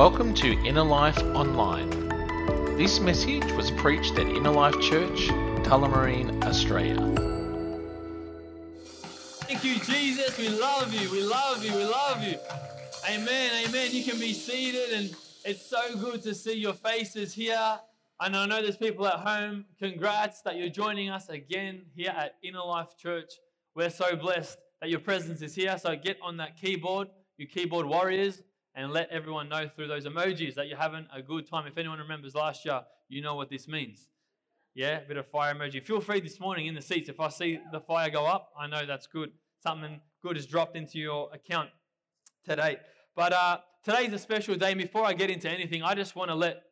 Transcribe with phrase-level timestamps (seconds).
[0.00, 1.90] Welcome to Inner Life Online.
[2.78, 5.28] This message was preached at Inner Life Church,
[5.62, 6.96] Tullamarine, Australia.
[9.42, 10.38] Thank you, Jesus.
[10.38, 11.10] We love you.
[11.10, 11.76] We love you.
[11.76, 12.38] We love you.
[13.10, 13.66] Amen.
[13.68, 13.90] Amen.
[13.90, 15.14] You can be seated, and
[15.44, 17.78] it's so good to see your faces here.
[18.20, 19.66] And I know there's people at home.
[19.78, 23.34] Congrats that you're joining us again here at Inner Life Church.
[23.74, 25.76] We're so blessed that your presence is here.
[25.76, 28.40] So get on that keyboard, you keyboard warriors,
[28.74, 31.66] and let everyone know through those emojis that you're having a good time.
[31.66, 34.08] If anyone remembers last year, you know what this means.
[34.74, 35.84] Yeah, a bit of fire emoji.
[35.84, 37.08] Feel free this morning in the seats.
[37.08, 39.32] If I see the fire go up, I know that's good.
[39.62, 41.70] Something good has dropped into your account
[42.44, 42.76] today.
[43.16, 44.74] But uh, today's a special day.
[44.74, 46.62] Before I get into anything, I just want to let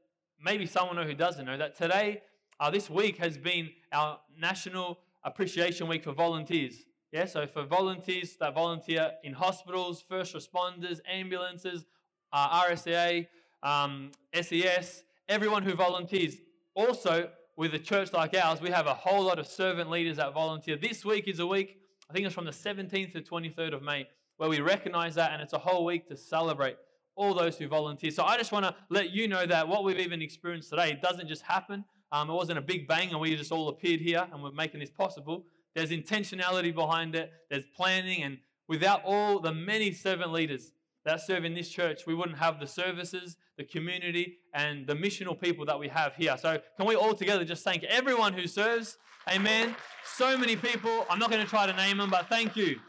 [0.41, 2.23] maybe someone know who doesn't know that today,
[2.61, 6.85] uh, this week has been our National Appreciation Week for volunteers.
[7.11, 11.87] Yeah, so for volunteers that volunteer in hospitals, first responders, ambulances,
[12.35, 13.27] uh, RSA,
[13.63, 16.37] um, SES, everyone who volunteers.
[16.75, 20.35] Also, with a church like ours, we have a whole lot of servant leaders that
[20.35, 20.77] volunteer.
[20.77, 21.79] This week is a week,
[22.11, 24.07] I think it's from the 17th to 23rd of May,
[24.37, 26.77] where we recognize that, and it's a whole week to celebrate
[27.17, 28.11] all those who volunteer.
[28.11, 31.27] So I just want to let you know that what we've even experienced today doesn't
[31.27, 31.85] just happen.
[32.13, 34.81] Um, it wasn't a big bang and we just all appeared here and we're making
[34.81, 35.45] this possible.
[35.79, 40.73] There's intentionality behind it, there's planning, and without all the many servant leaders
[41.05, 45.41] that serve in this church, we wouldn't have the services, the community, and the missional
[45.41, 46.37] people that we have here.
[46.37, 48.99] So, can we all together just thank everyone who serves?
[49.31, 49.77] Amen.
[50.17, 51.07] So many people.
[51.09, 52.81] I'm not going to try to name them, but thank you.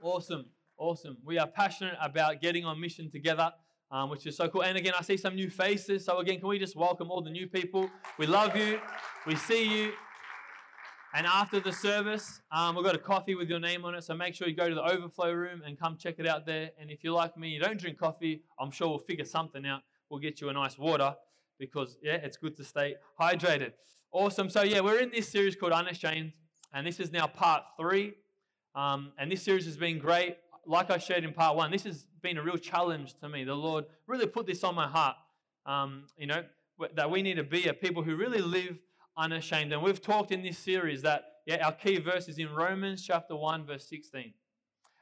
[0.00, 0.44] Awesome.
[0.76, 1.16] Awesome.
[1.24, 3.50] We are passionate about getting on mission together.
[3.90, 4.62] Um, which is so cool.
[4.62, 6.04] And again, I see some new faces.
[6.04, 7.90] So, again, can we just welcome all the new people?
[8.18, 8.78] We love you.
[9.26, 9.92] We see you.
[11.14, 14.04] And after the service, um, we've got a coffee with your name on it.
[14.04, 16.70] So make sure you go to the overflow room and come check it out there.
[16.78, 19.80] And if you're like me, you don't drink coffee, I'm sure we'll figure something out.
[20.10, 21.14] We'll get you a nice water
[21.58, 23.72] because, yeah, it's good to stay hydrated.
[24.12, 24.50] Awesome.
[24.50, 26.32] So, yeah, we're in this series called Unashamed.
[26.74, 28.14] And this is now part three.
[28.74, 30.36] Um, and this series has been great.
[30.66, 33.44] Like I shared in part one, this has been a real challenge to me.
[33.44, 35.16] The Lord really put this on my heart.
[35.64, 36.44] Um, you know,
[36.94, 38.78] that we need to be a people who really live
[39.18, 39.72] unashamed.
[39.72, 43.36] And we've talked in this series that, yeah, our key verse is in Romans chapter
[43.36, 44.32] 1, verse 16.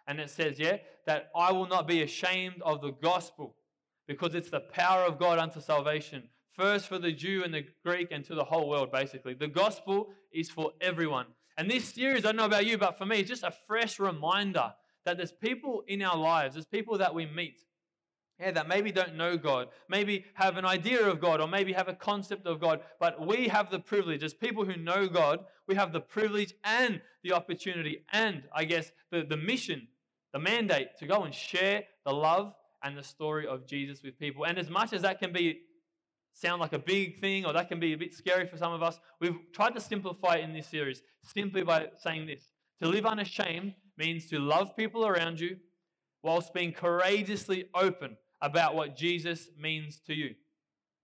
[0.08, 3.56] And it says, yeah, that I will not be ashamed of the gospel
[4.08, 6.22] because it's the power of God unto salvation.
[6.52, 9.34] First for the Jew and the Greek and to the whole world, basically.
[9.34, 11.26] The gospel is for everyone.
[11.58, 13.98] And this series, I don't know about you, but for me, it's just a fresh
[13.98, 14.72] reminder
[15.04, 17.60] that there's people in our lives, there's people that we meet
[18.38, 21.88] yeah, that maybe don't know God, maybe have an idea of God, or maybe have
[21.88, 25.74] a concept of God, but we have the privilege, as people who know God, we
[25.74, 29.88] have the privilege and the opportunity and, I guess, the, the mission,
[30.32, 32.52] the mandate to go and share the love
[32.82, 34.44] and the story of Jesus with people.
[34.44, 35.60] And as much as that can be
[36.34, 38.82] sound like a big thing or that can be a bit scary for some of
[38.82, 42.50] us, we've tried to simplify it in this series simply by saying this.
[42.82, 45.56] To live unashamed means to love people around you
[46.22, 50.34] whilst being courageously open about what Jesus means to you.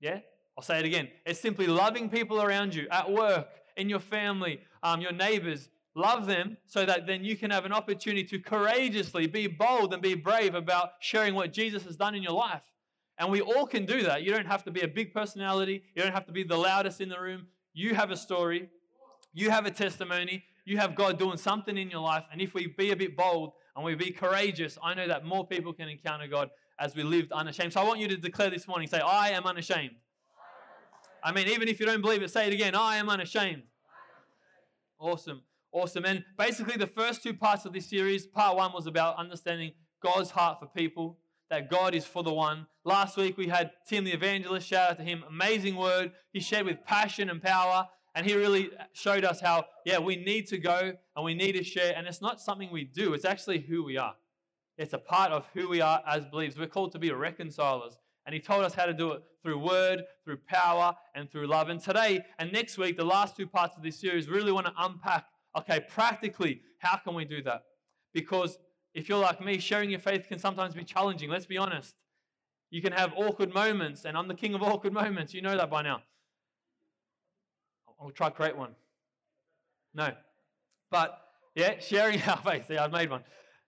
[0.00, 0.20] Yeah?
[0.56, 1.08] I'll say it again.
[1.24, 5.70] It's simply loving people around you, at work, in your family, um, your neighbors.
[5.94, 10.02] Love them so that then you can have an opportunity to courageously be bold and
[10.02, 12.62] be brave about sharing what Jesus has done in your life.
[13.18, 14.22] And we all can do that.
[14.22, 17.00] You don't have to be a big personality, you don't have to be the loudest
[17.00, 17.46] in the room.
[17.74, 18.68] You have a story,
[19.32, 22.24] you have a testimony, you have God doing something in your life.
[22.30, 25.46] And if we be a bit bold and we be courageous, I know that more
[25.46, 26.50] people can encounter God
[26.82, 27.72] as we lived unashamed.
[27.72, 29.94] So I want you to declare this morning say, I am unashamed.
[31.22, 33.62] I mean, even if you don't believe it, say it again I am unashamed.
[34.98, 35.42] Awesome.
[35.70, 36.04] Awesome.
[36.04, 39.72] And basically, the first two parts of this series, part one was about understanding
[40.02, 41.18] God's heart for people,
[41.50, 42.66] that God is for the one.
[42.84, 46.12] Last week, we had Tim the evangelist, shout out to him, amazing word.
[46.32, 50.48] He shared with passion and power, and he really showed us how, yeah, we need
[50.48, 51.94] to go and we need to share.
[51.96, 54.14] And it's not something we do, it's actually who we are.
[54.78, 56.58] It's a part of who we are as believers.
[56.58, 57.96] We're called to be reconcilers.
[58.24, 61.68] And he told us how to do it through word, through power, and through love.
[61.68, 64.72] And today and next week, the last two parts of this series, really want to
[64.78, 65.26] unpack
[65.58, 67.62] okay, practically, how can we do that?
[68.14, 68.58] Because
[68.94, 71.30] if you're like me, sharing your faith can sometimes be challenging.
[71.30, 71.94] Let's be honest.
[72.70, 75.34] You can have awkward moments, and I'm the king of awkward moments.
[75.34, 76.02] You know that by now.
[78.00, 78.74] I'll try create one.
[79.94, 80.12] No.
[80.90, 81.20] But
[81.54, 82.68] yeah, sharing our faith.
[82.68, 83.22] See, I've made one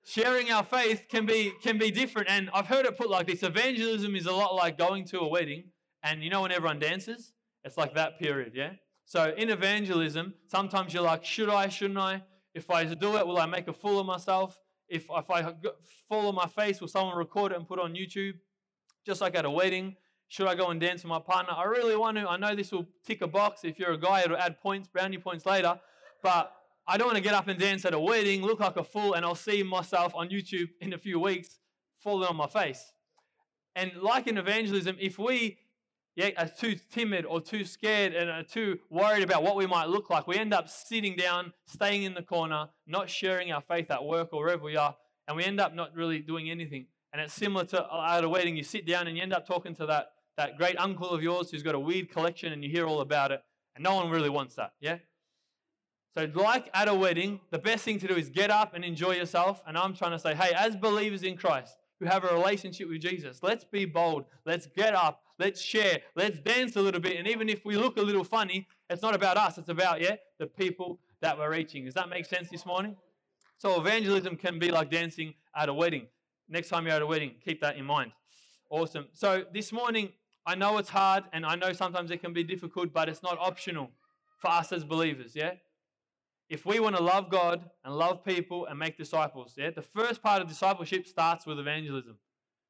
[0.05, 2.29] sharing our faith can be can be different.
[2.31, 5.29] And I've heard it put like this: evangelism is a lot like going to a
[5.29, 5.65] wedding,
[6.03, 7.33] and you know when everyone dances,
[7.65, 8.73] it's like that period, yeah.
[9.07, 11.69] So in evangelism, sometimes you're like, should I?
[11.69, 12.23] Shouldn't I?
[12.55, 14.59] If I do it, will I make a fool of myself?
[14.89, 15.55] if, if I
[16.09, 18.35] fall on my face, will someone record it and put it on YouTube?
[19.07, 19.97] Just like at a wedding,
[20.29, 21.53] should I go and dance with my partner?
[21.55, 22.29] I really want to.
[22.29, 23.65] I know this will tick a box.
[23.65, 25.79] If you're a guy, it'll add points, brownie points later.
[26.23, 26.53] But
[26.87, 29.15] I don't want to get up and dance at a wedding, look like a fool,
[29.15, 31.59] and I'll see myself on YouTube in a few weeks
[31.99, 32.93] falling on my face.
[33.75, 35.59] And like in evangelism, if we
[36.17, 39.89] yeah, are too timid or too scared and are too worried about what we might
[39.89, 43.91] look like, we end up sitting down, staying in the corner, not sharing our faith
[43.91, 44.95] at work or wherever we are,
[45.27, 46.87] and we end up not really doing anything.
[47.13, 49.47] And it's similar to uh, at a wedding, you sit down and you end up
[49.47, 52.71] talking to that, that great uncle of yours who's got a weird collection and you
[52.71, 53.43] hear all about it,
[53.75, 54.99] and no one really wants that, yeah?
[56.17, 59.17] So, like at a wedding, the best thing to do is get up and enjoy
[59.17, 59.61] yourself.
[59.67, 63.01] And I'm trying to say, hey, as believers in Christ who have a relationship with
[63.01, 64.25] Jesus, let's be bold.
[64.47, 65.23] Let's get up.
[65.41, 65.99] Let's share.
[66.15, 67.17] Let's dance a little bit.
[67.17, 69.59] And even if we look a little funny, it's not about us.
[69.59, 71.85] It's about, yeah, the people that we're reaching.
[71.85, 72.97] Does that make sense this morning?
[73.59, 76.07] So, evangelism can be like dancing at a wedding.
[76.49, 78.13] Next time you're at a wedding, keep that in mind.
[78.71, 79.07] Awesome.
[79.15, 80.11] So, this morning,
[80.47, 83.37] I know it's hard and I know sometimes it can be difficult, but it's not
[83.41, 83.91] optional
[84.39, 85.55] for us as believers, yeah?
[86.49, 90.23] If we want to love God and love people and make disciples, yeah, the first
[90.23, 92.19] part of discipleship starts with evangelism.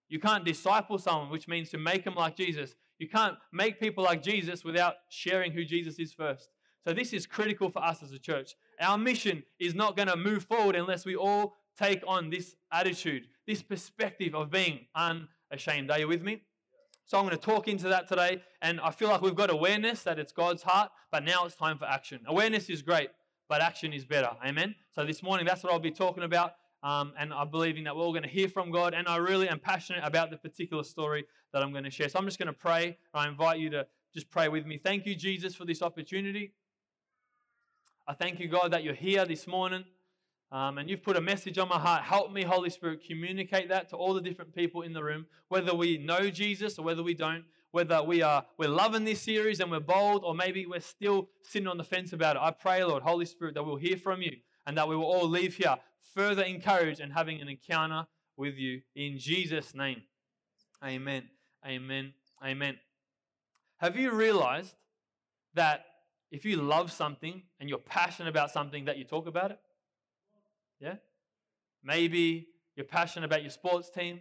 [0.09, 2.75] You can't disciple someone, which means to make them like Jesus.
[2.99, 6.51] You can't make people like Jesus without sharing who Jesus is first.
[6.87, 8.55] So, this is critical for us as a church.
[8.81, 13.27] Our mission is not going to move forward unless we all take on this attitude,
[13.47, 15.91] this perspective of being unashamed.
[15.91, 16.43] Are you with me?
[17.07, 18.43] So, I'm going to talk into that today.
[18.63, 21.79] And I feel like we've got awareness that it's God's heart, but now it's time
[21.79, 22.21] for action.
[22.27, 23.09] Awareness is great
[23.55, 24.31] but action is better.
[24.45, 24.75] Amen.
[24.97, 26.55] So this morning, that's what I'll be talking about.
[26.83, 28.95] Um, and I'm believing that we're all going to hear from God.
[28.95, 32.09] And I really am passionate about the particular story that I'm going to share.
[32.09, 32.99] So I'm just going to pray.
[33.15, 34.77] I invite you to just pray with me.
[34.77, 36.53] Thank you, Jesus, for this opportunity.
[38.09, 39.85] I thank you, God, that you're here this morning.
[40.51, 42.03] Um, and you've put a message on my heart.
[42.03, 45.77] Help me, Holy Spirit, communicate that to all the different people in the room, whether
[45.77, 49.69] we know Jesus or whether we don't whether we are we're loving this series and
[49.69, 52.39] we're bold or maybe we're still sitting on the fence about it.
[52.41, 55.29] I pray lord holy spirit that we'll hear from you and that we will all
[55.29, 55.75] leave here
[56.15, 58.07] further encouraged and having an encounter
[58.37, 58.81] with you.
[58.95, 60.03] In jesus name.
[60.85, 61.25] Amen.
[61.67, 62.15] Amen.
[62.45, 62.77] Amen.
[63.79, 64.77] Have you realized
[65.55, 65.85] that
[66.31, 69.59] if you love something and you're passionate about something that you talk about it?
[70.79, 70.95] Yeah?
[71.83, 74.21] Maybe you're passionate about your sports team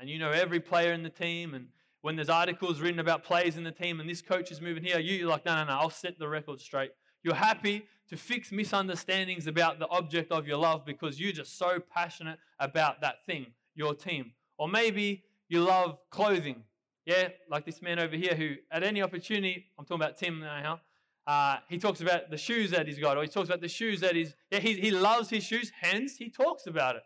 [0.00, 1.68] and you know every player in the team and
[2.02, 4.98] when there's articles written about players in the team and this coach is moving here,
[4.98, 6.90] you're like, no, no, no, I'll set the record straight.
[7.22, 11.78] You're happy to fix misunderstandings about the object of your love because you're just so
[11.92, 14.32] passionate about that thing, your team.
[14.58, 16.62] Or maybe you love clothing.
[17.04, 20.80] Yeah, like this man over here who, at any opportunity, I'm talking about Tim now,
[21.26, 24.00] uh, he talks about the shoes that he's got, or he talks about the shoes
[24.00, 27.02] that he's, yeah, he, he loves his shoes, hence he talks about it.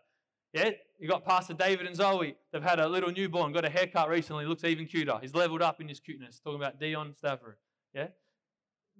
[0.53, 0.69] Yeah,
[0.99, 2.35] you got Pastor David and Zoe.
[2.51, 5.17] They've had a little newborn, got a haircut recently, looks even cuter.
[5.19, 6.39] He's leveled up in his cuteness.
[6.39, 7.55] Talking about Dion Stafford.
[7.93, 8.07] Yeah?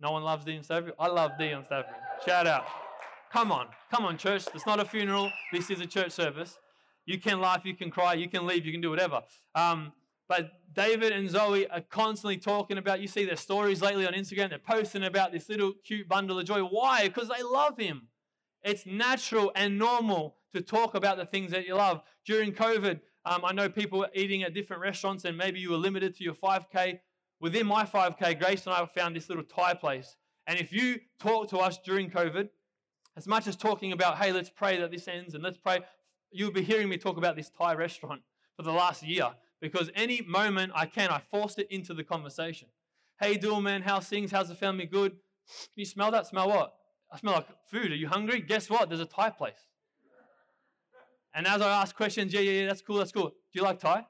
[0.01, 0.93] No one loves Dion Stafford?
[0.99, 1.93] I love Dion Stafford.
[2.25, 2.65] Shout out.
[3.31, 3.67] Come on.
[3.91, 4.45] Come on, church.
[4.55, 5.31] It's not a funeral.
[5.51, 6.57] This is a church service.
[7.05, 9.21] You can laugh, you can cry, you can leave, you can do whatever.
[9.55, 9.91] Um,
[10.27, 14.49] but David and Zoe are constantly talking about, you see their stories lately on Instagram,
[14.49, 16.61] they're posting about this little cute bundle of joy.
[16.61, 17.07] Why?
[17.07, 18.07] Because they love him.
[18.63, 22.01] It's natural and normal to talk about the things that you love.
[22.25, 25.77] During COVID, um, I know people were eating at different restaurants and maybe you were
[25.77, 26.99] limited to your 5K.
[27.39, 30.15] Within my 5K, Grace and I found this little Thai place.
[30.47, 32.49] And if you talk to us during COVID,
[33.15, 35.79] as much as talking about, hey, let's pray that this ends and let's pray,
[36.31, 38.21] you'll be hearing me talk about this Thai restaurant
[38.55, 39.29] for the last year
[39.61, 42.67] because any moment I can, I forced it into the conversation.
[43.19, 44.31] Hey, Dual man, how's things?
[44.31, 44.85] How's the family?
[44.85, 45.11] Good.
[45.11, 45.19] Can
[45.75, 46.27] you smell that?
[46.27, 46.73] Smell what?
[47.11, 47.91] I smell like food.
[47.91, 48.41] Are you hungry?
[48.41, 48.89] Guess what?
[48.89, 49.67] There's a Thai place.
[51.33, 53.29] And as I ask questions, yeah, yeah, yeah, that's cool, that's cool.
[53.29, 54.05] Do you like Thai?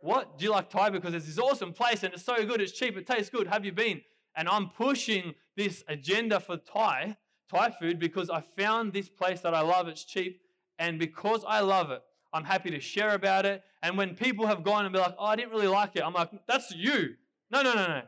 [0.00, 0.38] What?
[0.38, 0.90] Do you like Thai?
[0.90, 3.46] Because it's this awesome place and it's so good, it's cheap, it tastes good.
[3.46, 4.00] Have you been?
[4.36, 7.16] And I'm pushing this agenda for Thai,
[7.50, 10.40] Thai food, because I found this place that I love, it's cheap,
[10.78, 12.00] and because I love it,
[12.32, 13.62] I'm happy to share about it.
[13.82, 16.14] And when people have gone and be like, oh, I didn't really like it, I'm
[16.14, 17.14] like, that's you.
[17.50, 18.02] No, no, no, no.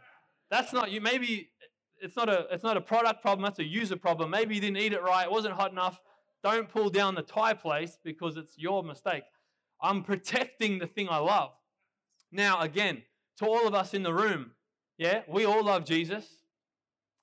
[0.50, 1.00] That's not you.
[1.00, 1.48] Maybe
[2.00, 4.30] it's not a it's not a product problem, that's a user problem.
[4.30, 6.00] Maybe you didn't eat it right, it wasn't hot enough.
[6.42, 9.22] Don't pull down the Thai place because it's your mistake.
[9.80, 11.50] I'm protecting the thing I love.
[12.30, 13.02] Now, again,
[13.38, 14.52] to all of us in the room,
[14.98, 16.26] yeah, we all love Jesus.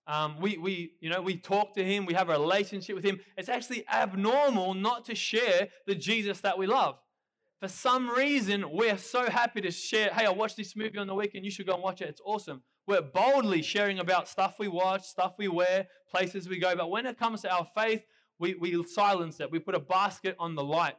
[0.07, 3.19] Um, we, we, you know, we talk to him, we have a relationship with him.
[3.37, 6.95] It's actually abnormal not to share the Jesus that we love.
[7.59, 11.13] For some reason, we're so happy to share, hey, I watched this movie on the
[11.13, 12.63] weekend, you should go and watch it, it's awesome.
[12.87, 16.75] We're boldly sharing about stuff we watch, stuff we wear, places we go.
[16.75, 18.01] But when it comes to our faith,
[18.39, 19.51] we, we silence it.
[19.51, 20.95] We put a basket on the light.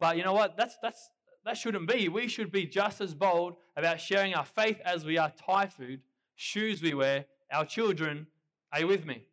[0.00, 0.56] But you know what?
[0.56, 1.10] That's, that's,
[1.44, 2.08] that shouldn't be.
[2.08, 6.00] We should be just as bold about sharing our faith as we are Thai food,
[6.36, 8.26] shoes we wear, our children.
[8.72, 9.24] Are you with me?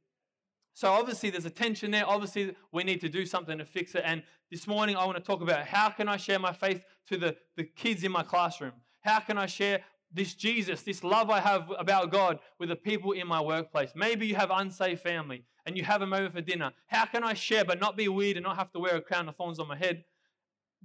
[0.74, 2.08] So obviously there's a tension there.
[2.08, 4.04] Obviously we need to do something to fix it.
[4.06, 7.18] And this morning I want to talk about how can I share my faith to
[7.18, 8.74] the, the kids in my classroom?
[9.02, 9.82] How can I share
[10.12, 13.92] this Jesus, this love I have about God with the people in my workplace?
[13.96, 16.72] Maybe you have unsafe family and you have them over for dinner.
[16.88, 19.28] How can I share but not be weird and not have to wear a crown
[19.28, 20.04] of thorns on my head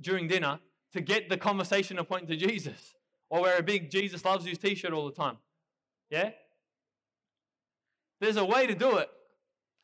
[0.00, 0.58] during dinner
[0.92, 2.94] to get the conversation to point to Jesus?
[3.28, 5.36] Or wear a big Jesus loves you t-shirt all the time?
[6.10, 6.30] Yeah?
[8.20, 9.08] There's a way to do it.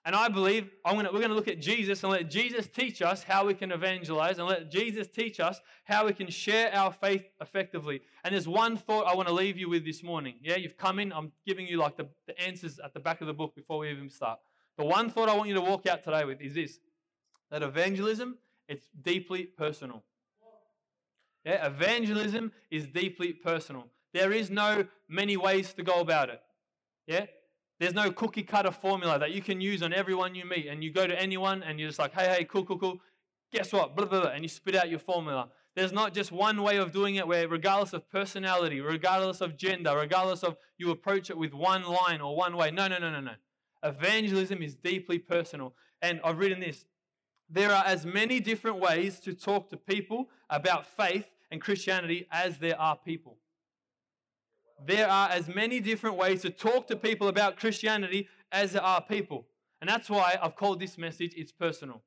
[0.06, 3.24] And I believe gonna, we're going to look at Jesus and let Jesus teach us
[3.24, 7.24] how we can evangelize and let Jesus teach us how we can share our faith
[7.40, 8.00] effectively.
[8.22, 10.36] And there's one thought I want to leave you with this morning.
[10.40, 13.26] Yeah, you've come in, I'm giving you like the, the answers at the back of
[13.26, 14.38] the book before we even start.
[14.78, 16.78] The one thought I want you to walk out today with is this
[17.50, 20.04] that evangelism, it's deeply personal.
[21.44, 23.86] Yeah, evangelism is deeply personal.
[24.14, 26.40] There is no many ways to go about it.
[27.08, 27.26] Yeah,
[27.78, 30.66] there's no cookie cutter formula that you can use on everyone you meet.
[30.66, 33.00] And you go to anyone and you're just like, hey, hey, cool, cool, cool.
[33.52, 33.94] Guess what?
[33.94, 34.30] Blah, blah, blah.
[34.30, 35.48] And you spit out your formula.
[35.74, 39.94] There's not just one way of doing it where, regardless of personality, regardless of gender,
[39.94, 42.70] regardless of you approach it with one line or one way.
[42.70, 43.32] No, no, no, no, no.
[43.82, 45.74] Evangelism is deeply personal.
[46.00, 46.86] And I've written this
[47.48, 52.58] there are as many different ways to talk to people about faith and Christianity as
[52.58, 53.36] there are people
[54.84, 59.00] there are as many different ways to talk to people about Christianity as there are
[59.00, 59.46] people.
[59.80, 62.02] And that's why I've called this message It's Personal.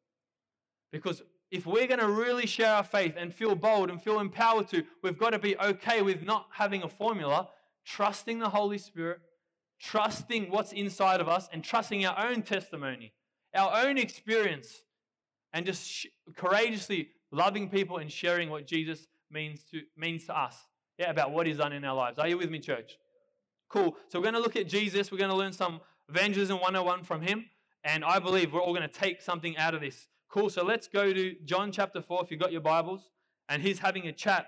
[0.92, 1.22] Because
[1.52, 4.84] if we're going to really share our faith and feel bold and feel empowered to,
[5.04, 7.50] we've got to be okay with not having a formula,
[7.86, 9.20] trusting the Holy Spirit,
[9.80, 13.14] trusting what's inside of us, and trusting our own testimony,
[13.56, 14.84] our own experience,
[15.54, 20.56] and just sh- courageously loving people and sharing what Jesus means to, means to us
[21.00, 22.20] yeah, about what he's done in our lives.
[22.20, 22.98] Are you with me, church?
[23.70, 23.96] Cool.
[24.10, 25.12] So we're going to look at Jesus.
[25.12, 25.80] We're going to learn some
[26.10, 27.46] evangelism 101 from him.
[27.86, 30.08] And I believe we're all going to take something out of this.
[30.28, 30.50] Cool.
[30.50, 33.10] So let's go to John chapter 4 if you've got your Bibles.
[33.48, 34.48] And he's having a chat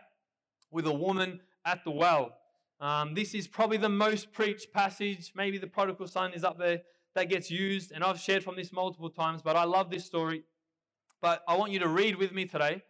[0.71, 2.33] with a woman at the well.
[2.81, 5.31] Um, this is probably the most preached passage.
[5.33, 6.81] Maybe the prodigal son is up there
[7.15, 7.93] that gets used.
[7.93, 10.43] And I've shared from this multiple times, but I love this story.
[11.21, 12.83] But I want you to read with me today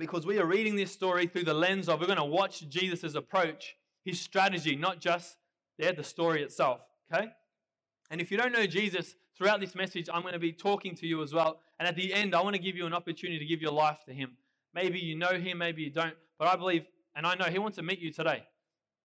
[0.00, 3.14] because we are reading this story through the lens of we're going to watch Jesus'
[3.14, 5.36] approach, his strategy, not just
[5.78, 6.80] yeah, the story itself.
[7.12, 7.28] Okay?
[8.10, 11.06] And if you don't know Jesus, throughout this message, I'm going to be talking to
[11.06, 11.60] you as well.
[11.78, 13.98] And at the end, I want to give you an opportunity to give your life
[14.06, 14.32] to him.
[14.74, 17.76] Maybe you know him, maybe you don't, but I believe and I know he wants
[17.76, 18.44] to meet you today.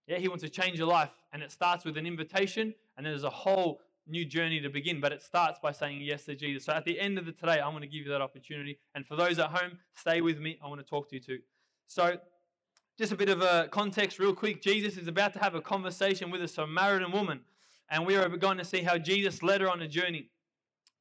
[0.07, 1.09] Yeah, he wants to change your life.
[1.33, 5.11] And it starts with an invitation, and there's a whole new journey to begin, but
[5.11, 6.65] it starts by saying yes to Jesus.
[6.65, 8.79] So at the end of the today, I'm going to give you that opportunity.
[8.93, 10.59] And for those at home, stay with me.
[10.63, 11.39] I want to talk to you too.
[11.87, 12.17] So,
[12.97, 14.61] just a bit of a context, real quick.
[14.61, 17.41] Jesus is about to have a conversation with a Samaritan woman,
[17.89, 20.29] and we are going to see how Jesus led her on a journey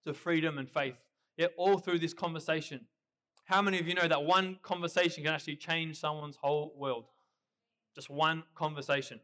[0.05, 0.97] to freedom and faith.
[1.37, 2.81] Yeah, all through this conversation.
[3.45, 7.05] How many of you know that one conversation can actually change someone's whole world?
[7.95, 9.21] Just one conversation.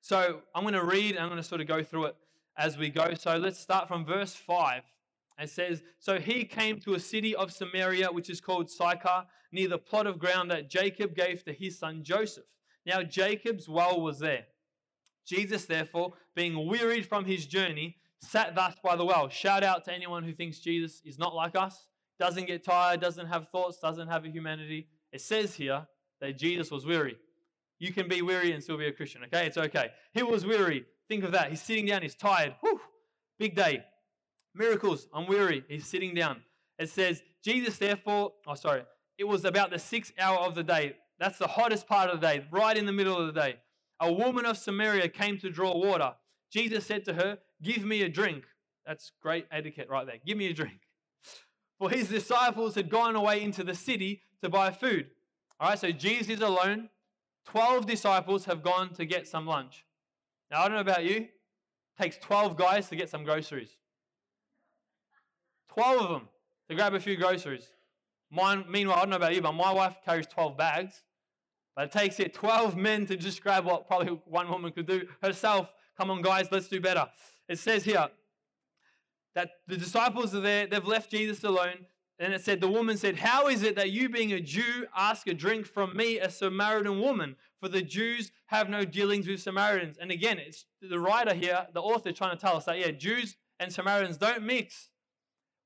[0.00, 2.16] So I'm going to read, I'm going to sort of go through it
[2.56, 3.14] as we go.
[3.14, 4.82] So let's start from verse 5.
[5.38, 9.68] It says, So he came to a city of Samaria, which is called Sychar, near
[9.68, 12.44] the plot of ground that Jacob gave to his son Joseph.
[12.86, 14.46] Now Jacob's well was there.
[15.26, 19.28] Jesus, therefore, being wearied from his journey, sat thus by the well.
[19.28, 23.26] Shout out to anyone who thinks Jesus is not like us, doesn't get tired, doesn't
[23.26, 24.88] have thoughts, doesn't have a humanity.
[25.12, 25.86] It says here
[26.20, 27.16] that Jesus was weary.
[27.78, 29.46] You can be weary and still be a Christian, okay?
[29.46, 29.90] It's okay.
[30.14, 30.86] He was weary.
[31.08, 31.50] Think of that.
[31.50, 32.54] He's sitting down, he's tired.
[32.60, 32.80] Whew,
[33.38, 33.84] big day.
[34.54, 35.64] Miracles, I'm weary.
[35.68, 36.42] He's sitting down.
[36.78, 38.82] It says, Jesus, therefore, oh, sorry,
[39.18, 40.96] it was about the sixth hour of the day.
[41.18, 43.56] That's the hottest part of the day, right in the middle of the day.
[44.00, 46.12] A woman of Samaria came to draw water.
[46.52, 48.44] Jesus said to her, Give me a drink.
[48.86, 50.16] That's great etiquette right there.
[50.24, 50.80] Give me a drink.
[51.78, 55.06] For his disciples had gone away into the city to buy food.
[55.58, 56.90] All right, so Jesus is alone.
[57.46, 59.84] Twelve disciples have gone to get some lunch.
[60.50, 63.70] Now, I don't know about you, it takes 12 guys to get some groceries.
[65.74, 66.28] 12 of them
[66.68, 67.68] to grab a few groceries.
[68.30, 71.02] Mine, meanwhile, I don't know about you, but my wife carries 12 bags.
[71.74, 75.06] But it takes it 12 men to just grab what probably one woman could do
[75.22, 75.68] herself.
[75.98, 77.06] Come on, guys, let's do better.
[77.48, 78.08] It says here
[79.34, 81.86] that the disciples are there, they've left Jesus alone.
[82.18, 85.26] And it said, the woman said, How is it that you, being a Jew, ask
[85.26, 87.36] a drink from me, a Samaritan woman?
[87.60, 89.98] For the Jews have no dealings with Samaritans.
[90.00, 93.36] And again, it's the writer here, the author, trying to tell us that, yeah, Jews
[93.60, 94.90] and Samaritans don't mix.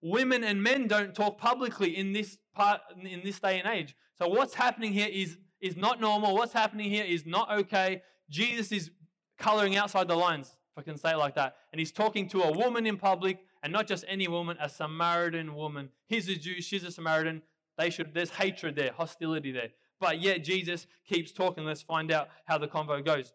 [0.02, 3.94] women and men don't talk publicly in this part in this day and age.
[4.18, 6.34] So what's happening here is is not normal.
[6.34, 8.02] What's happening here is not okay.
[8.30, 8.90] Jesus is
[9.38, 11.56] coloring outside the lines, if I can say it like that.
[11.72, 15.54] And he's talking to a woman in public, and not just any woman, a Samaritan
[15.54, 15.90] woman.
[16.06, 17.42] He's a Jew, she's a Samaritan.
[17.78, 19.70] They should there's hatred there, hostility there.
[20.00, 21.64] But yet Jesus keeps talking.
[21.64, 23.32] Let's find out how the convo goes.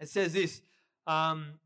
[0.00, 0.62] It says this.
[1.06, 1.58] Um,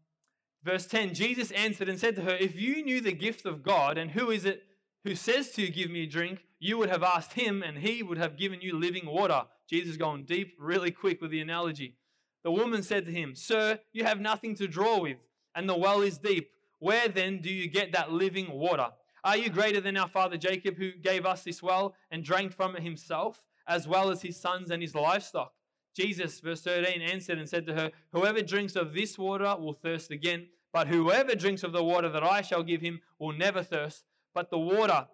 [0.64, 3.97] verse 10 Jesus answered and said to her, If you knew the gift of God,
[3.97, 4.62] and who is it
[5.04, 8.02] who says to you, Give me a drink, you would have asked him, and he
[8.02, 9.42] would have given you living water.
[9.68, 11.94] Jesus going deep, really quick with the analogy.
[12.42, 15.18] The woman said to him, Sir, you have nothing to draw with,
[15.54, 16.50] and the well is deep.
[16.78, 18.88] Where then do you get that living water?
[19.25, 22.76] Are you greater than our father Jacob, who gave us this well and drank from
[22.76, 25.52] it himself, as well as his sons and his livestock?
[25.94, 30.12] Jesus, verse 13, answered and said to her, Whoever drinks of this water will thirst
[30.12, 34.04] again, but whoever drinks of the water that I shall give him will never thirst.
[34.35, 35.08] But the water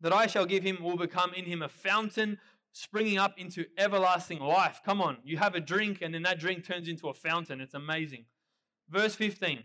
[0.00, 2.38] that I shall give him will become in him a fountain
[2.72, 4.80] springing up into everlasting life.
[4.84, 7.60] Come on, you have a drink, and then that drink turns into a fountain.
[7.60, 8.24] It's amazing.
[8.88, 9.64] Verse 15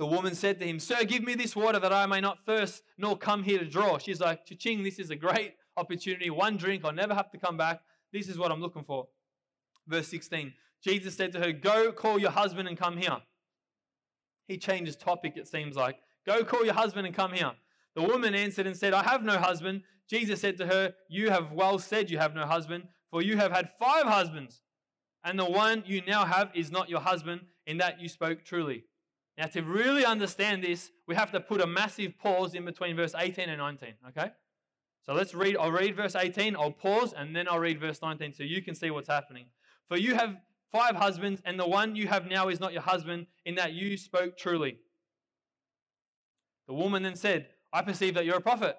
[0.00, 2.84] The woman said to him, Sir, give me this water that I may not thirst,
[2.96, 3.98] nor come here to draw.
[3.98, 6.30] She's like, Ching, this is a great opportunity.
[6.30, 7.82] One drink, I'll never have to come back.
[8.10, 9.08] This is what I'm looking for.
[9.86, 13.18] Verse 16 Jesus said to her, Go call your husband and come here.
[14.48, 15.96] He changes topic, it seems like.
[16.26, 17.52] Go call your husband and come here.
[17.94, 19.82] The woman answered and said, I have no husband.
[20.08, 23.52] Jesus said to her, You have well said you have no husband, for you have
[23.52, 24.62] had five husbands,
[25.24, 28.84] and the one you now have is not your husband, in that you spoke truly.
[29.38, 33.14] Now, to really understand this, we have to put a massive pause in between verse
[33.16, 34.30] 18 and 19, okay?
[35.06, 38.34] So let's read, I'll read verse 18, I'll pause, and then I'll read verse 19
[38.34, 39.46] so you can see what's happening.
[39.88, 40.36] For you have
[40.70, 43.96] five husbands, and the one you have now is not your husband, in that you
[43.96, 44.78] spoke truly.
[46.68, 48.76] The woman then said, I perceive that you're a prophet.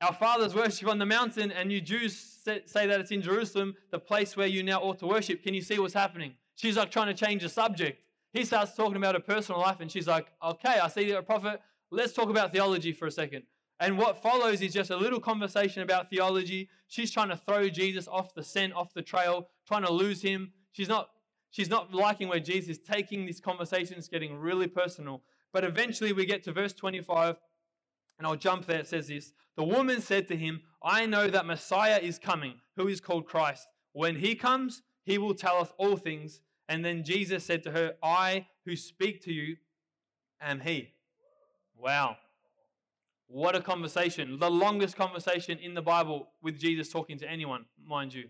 [0.00, 3.98] Our fathers worship on the mountain, and you Jews say that it's in Jerusalem, the
[3.98, 5.42] place where you now ought to worship.
[5.42, 6.34] Can you see what's happening?
[6.54, 8.02] She's like trying to change the subject.
[8.36, 11.22] He starts talking about her personal life, and she's like, Okay, I see you're a
[11.22, 11.60] prophet.
[11.90, 13.44] Let's talk about theology for a second.
[13.80, 16.68] And what follows is just a little conversation about theology.
[16.88, 20.52] She's trying to throw Jesus off the scent, off the trail, trying to lose him.
[20.72, 21.10] She's not,
[21.50, 23.96] she's not liking where Jesus is taking this conversation.
[23.98, 25.22] It's getting really personal.
[25.52, 27.36] But eventually we get to verse 25,
[28.18, 28.80] and I'll jump there.
[28.80, 32.88] It says this The woman said to him, I know that Messiah is coming, who
[32.88, 33.66] is called Christ.
[33.92, 36.40] When he comes, he will tell us all things.
[36.68, 39.56] And then Jesus said to her, I who speak to you
[40.40, 40.90] am he.
[41.78, 42.16] Wow.
[43.28, 44.38] What a conversation.
[44.38, 48.24] The longest conversation in the Bible with Jesus talking to anyone, mind you.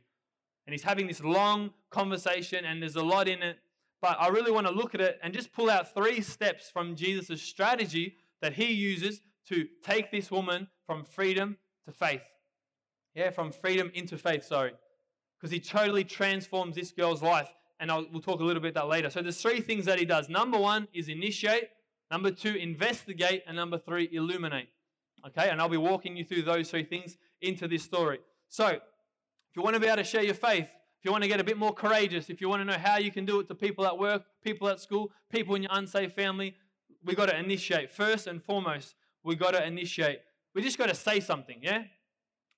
[0.66, 3.58] And he's having this long conversation, and there's a lot in it.
[4.02, 6.96] But I really want to look at it and just pull out three steps from
[6.96, 12.22] Jesus' strategy that he uses to take this woman from freedom to faith.
[13.14, 14.72] Yeah, from freedom into faith, sorry.
[15.38, 17.48] Because he totally transforms this girl's life.
[17.78, 19.10] And I'll, we'll talk a little bit that later.
[19.10, 20.28] So there's three things that he does.
[20.28, 21.68] Number one is initiate.
[22.10, 23.42] Number two, investigate.
[23.46, 24.68] And number three, illuminate.
[25.26, 28.20] Okay, and I'll be walking you through those three things into this story.
[28.48, 28.80] So, if
[29.56, 31.44] you want to be able to share your faith, if you want to get a
[31.44, 33.86] bit more courageous, if you want to know how you can do it to people
[33.86, 36.54] at work, people at school, people in your unsafe family,
[37.04, 37.92] we got to initiate.
[37.92, 40.20] First and foremost, we got to initiate.
[40.54, 41.84] We just got to say something, yeah?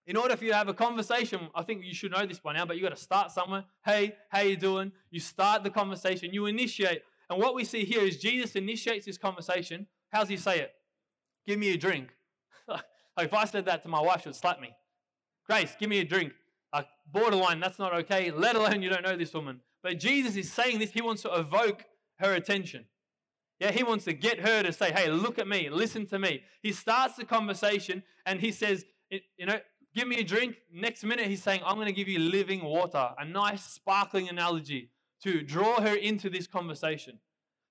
[0.08, 2.54] In order for you to have a conversation, I think you should know this by
[2.54, 3.64] now, but you got to start somewhere.
[3.84, 4.90] Hey, how you doing?
[5.10, 7.02] You start the conversation, you initiate.
[7.28, 9.86] And what we see here is Jesus initiates this conversation.
[10.10, 10.72] How's he say it?
[11.46, 12.08] Give me a drink.
[13.18, 14.70] if I said that to my wife, she would slap me.
[15.46, 16.32] Grace, give me a drink.
[16.72, 19.60] Like borderline, that's not okay, let alone you don't know this woman.
[19.82, 21.84] But Jesus is saying this, he wants to evoke
[22.18, 22.86] her attention.
[23.60, 26.44] Yeah, he wants to get her to say, hey, look at me, listen to me.
[26.62, 29.60] He starts the conversation and he says, you know,
[29.94, 30.56] give me a drink.
[30.72, 34.90] Next minute, he's saying, I'm going to give you living water, a nice sparkling analogy
[35.22, 37.18] to draw her into this conversation.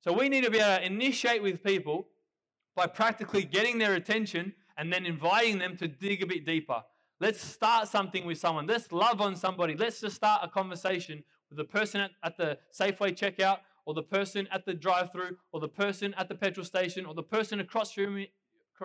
[0.01, 2.07] So we need to be able to initiate with people
[2.75, 6.83] by practically getting their attention and then inviting them to dig a bit deeper.
[7.19, 8.67] Let's start something with someone.
[8.67, 9.75] Let's love on somebody.
[9.75, 14.47] Let's just start a conversation with the person at, the Safeway checkout or the person
[14.51, 17.91] at the drive through or the person at the petrol station or the person across
[17.91, 18.25] from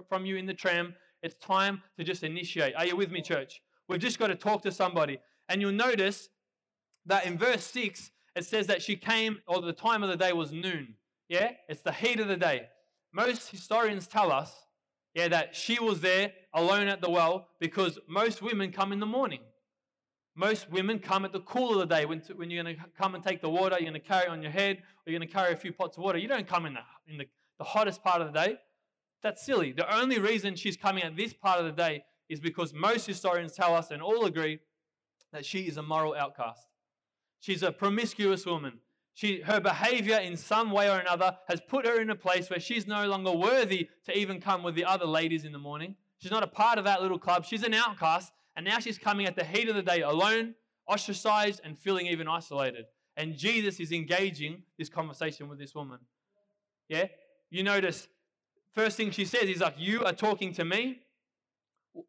[0.08, 0.94] from you in the tram.
[1.22, 2.74] It's time to just initiate.
[2.74, 3.62] Are you with me, church?
[3.88, 5.18] We've just got to talk to somebody.
[5.48, 6.28] And you'll notice
[7.06, 10.32] that in verse 6, it says that she came, or the time of the day
[10.32, 10.94] was noon.
[11.28, 11.52] Yeah?
[11.68, 12.68] It's the heat of the day.
[13.12, 14.52] Most historians tell us,
[15.14, 19.06] yeah, that she was there alone at the well because most women come in the
[19.06, 19.40] morning.
[20.34, 22.82] Most women come at the cool of the day when, to, when you're going to
[22.96, 25.18] come and take the water, you're going to carry it on your head, or you're
[25.18, 26.16] going to carry a few pots of water.
[26.16, 27.26] You don't come in the, in the,
[27.58, 28.56] the hottest part of the day.
[29.22, 29.72] That's silly.
[29.72, 33.52] The only reason she's coming at this part of the day is because most historians
[33.52, 34.58] tell us and all agree
[35.32, 36.66] that she is a moral outcast.
[37.40, 38.78] She's a promiscuous woman.
[39.14, 42.60] She, her behavior in some way or another has put her in a place where
[42.60, 45.96] she's no longer worthy to even come with the other ladies in the morning.
[46.18, 47.44] She's not a part of that little club.
[47.44, 48.32] She's an outcast.
[48.56, 50.54] And now she's coming at the heat of the day alone,
[50.86, 52.84] ostracized, and feeling even isolated.
[53.16, 55.98] And Jesus is engaging this conversation with this woman.
[56.88, 57.06] Yeah?
[57.50, 58.08] You notice,
[58.74, 61.00] first thing she says, is like, You are talking to me?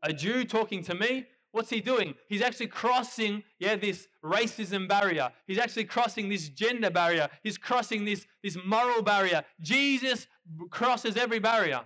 [0.02, 1.28] A Jew talking to me?
[1.52, 2.16] What's he doing?
[2.28, 5.30] He's actually crossing, yeah, this racism barrier.
[5.46, 7.30] He's actually crossing this gender barrier.
[7.44, 9.44] He's crossing this, this moral barrier.
[9.62, 10.26] Jesus
[10.72, 11.82] crosses every barrier.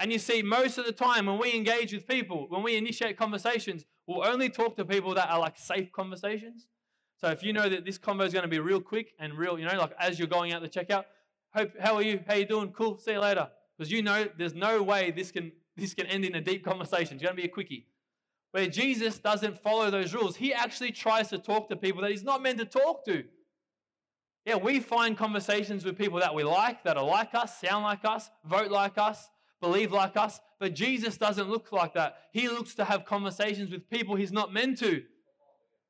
[0.00, 3.16] And you see, most of the time when we engage with people, when we initiate
[3.16, 6.66] conversations, we'll only talk to people that are like safe conversations.
[7.16, 9.56] So if you know that this convo is going to be real quick and real,
[9.56, 11.04] you know, like as you're going out the checkout,
[11.54, 12.20] hope, how are you?
[12.26, 12.72] How you doing?
[12.72, 12.98] Cool.
[12.98, 13.50] See you later.
[13.80, 17.14] Because you know there's no way this can this can end in a deep conversation.
[17.14, 17.86] It's going to be a quickie.
[18.50, 20.36] Where Jesus doesn't follow those rules.
[20.36, 23.24] He actually tries to talk to people that he's not meant to talk to.
[24.44, 28.04] Yeah, we find conversations with people that we like, that are like us, sound like
[28.04, 29.30] us, vote like us,
[29.62, 32.18] believe like us, but Jesus doesn't look like that.
[32.32, 35.04] He looks to have conversations with people he's not meant to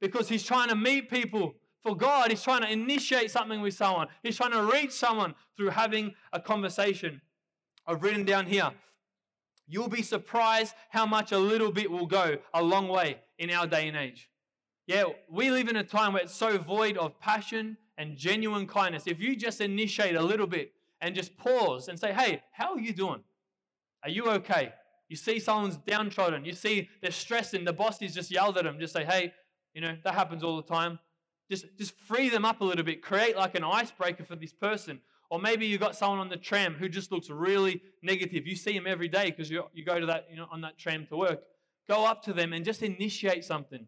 [0.01, 2.31] because he's trying to meet people for God.
[2.31, 6.39] He's trying to initiate something with someone, he's trying to reach someone through having a
[6.39, 7.21] conversation.
[7.91, 8.71] I've written down here.
[9.67, 13.67] You'll be surprised how much a little bit will go a long way in our
[13.67, 14.29] day and age.
[14.87, 19.05] Yeah, we live in a time where it's so void of passion and genuine kindness.
[19.07, 22.81] If you just initiate a little bit and just pause and say, Hey, how are
[22.81, 23.23] you doing?
[24.05, 24.73] Are you okay?
[25.09, 26.45] You see someone's downtrodden.
[26.45, 27.65] You see they're stressing.
[27.65, 28.79] The boss is just yelled at them.
[28.79, 29.33] Just say, hey,
[29.75, 31.01] you know, that happens all the time.
[31.51, 33.03] Just, just free them up a little bit.
[33.03, 35.01] Create like an icebreaker for this person.
[35.31, 38.47] Or maybe you've got someone on the tram who just looks really negative.
[38.49, 40.77] You see him every day because you, you go to that, you know, on that
[40.77, 41.41] tram to work.
[41.89, 43.87] Go up to them and just initiate something.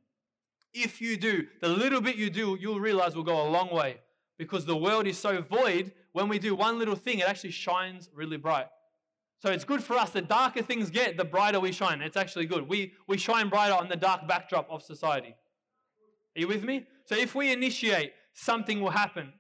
[0.73, 3.99] If you do, the little bit you do, you'll realize will go a long way
[4.39, 5.93] because the world is so void.
[6.13, 8.69] When we do one little thing, it actually shines really bright.
[9.41, 10.11] So it's good for us.
[10.11, 12.01] The darker things get, the brighter we shine.
[12.01, 12.69] It's actually good.
[12.69, 15.35] We, we shine brighter on the dark backdrop of society.
[16.37, 16.87] Are you with me?
[17.05, 19.33] So if we initiate, something will happen.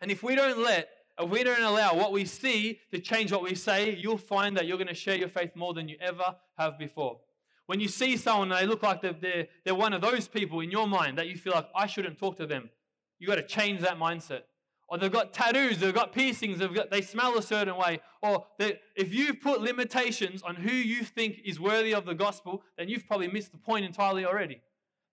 [0.00, 0.88] And if we don't let,
[1.22, 4.66] if we don't allow what we see to change what we say, you'll find that
[4.66, 7.18] you're going to share your faith more than you ever have before.
[7.66, 10.70] When you see someone and they look like they're, they're, one of those people in
[10.70, 12.70] your mind that you feel like, I shouldn't talk to them,
[13.18, 14.42] you've got to change that mindset
[14.90, 18.44] or they've got tattoos, they've got piercings, they've got, they smell a certain way, or
[18.58, 23.06] if you put limitations on who you think is worthy of the gospel, then you've
[23.06, 24.60] probably missed the point entirely already.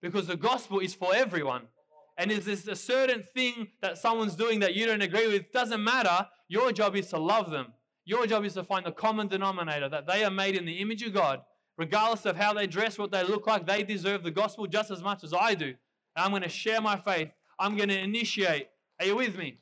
[0.02, 1.68] Because the gospel is for everyone.
[2.18, 5.84] And is this a certain thing that someone's doing that you don't agree with, doesn't
[5.84, 6.28] matter.
[6.48, 7.74] Your job is to love them.
[8.06, 11.04] Your job is to find the common denominator that they are made in the image
[11.04, 11.42] of God.
[11.78, 15.04] Regardless of how they dress, what they look like, they deserve the gospel just as
[15.04, 15.68] much as I do.
[15.68, 15.76] And
[16.26, 17.30] I'm going to share my faith.
[17.60, 18.70] I'm going to initiate.
[19.00, 19.60] Are you with me?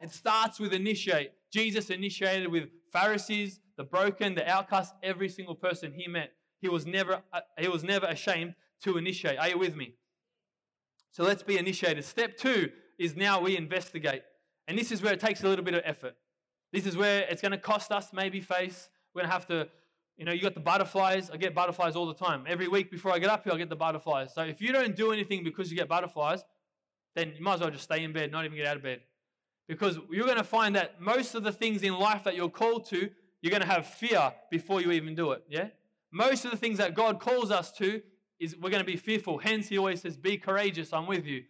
[0.00, 1.32] It starts with initiate.
[1.52, 6.32] Jesus initiated with Pharisees, the broken, the outcast, every single person he met.
[6.60, 9.38] He was never, uh, he was never ashamed to initiate.
[9.38, 9.94] Are you with me?
[11.12, 12.04] So let's be initiated.
[12.04, 14.22] Step two is now we investigate.
[14.66, 16.14] And this is where it takes a little bit of effort.
[16.72, 18.88] This is where it's going to cost us maybe face.
[19.14, 19.68] We're going to have to,
[20.16, 21.30] you know, you got the butterflies.
[21.30, 22.44] I get butterflies all the time.
[22.48, 24.32] Every week before I get up here, I get the butterflies.
[24.34, 26.44] So if you don't do anything because you get butterflies,
[27.14, 29.00] then you might as well just stay in bed, not even get out of bed.
[29.68, 32.86] Because you're going to find that most of the things in life that you're called
[32.86, 33.10] to,
[33.42, 35.42] you're going to have fear before you even do it.
[35.48, 35.68] Yeah?
[36.10, 38.00] Most of the things that God calls us to
[38.38, 39.38] is we're going to be fearful.
[39.38, 41.44] Hence, he always says, Be courageous, I'm with you.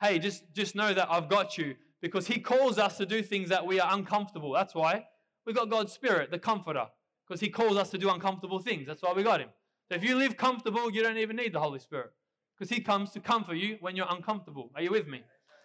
[0.00, 1.76] Hey, just, just know that I've got you.
[2.00, 4.52] Because he calls us to do things that we are uncomfortable.
[4.52, 5.06] That's why
[5.46, 6.86] we got God's Spirit, the Comforter.
[7.26, 8.86] Because he calls us to do uncomfortable things.
[8.86, 9.50] That's why we got him.
[9.88, 12.10] So if you live comfortable, you don't even need the Holy Spirit.
[12.56, 14.70] Because he comes to comfort you when you're uncomfortable.
[14.74, 15.22] Are you with me?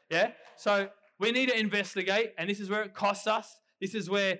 [0.09, 0.31] Yeah?
[0.57, 3.57] So we need to investigate, and this is where it costs us.
[3.79, 4.39] This is where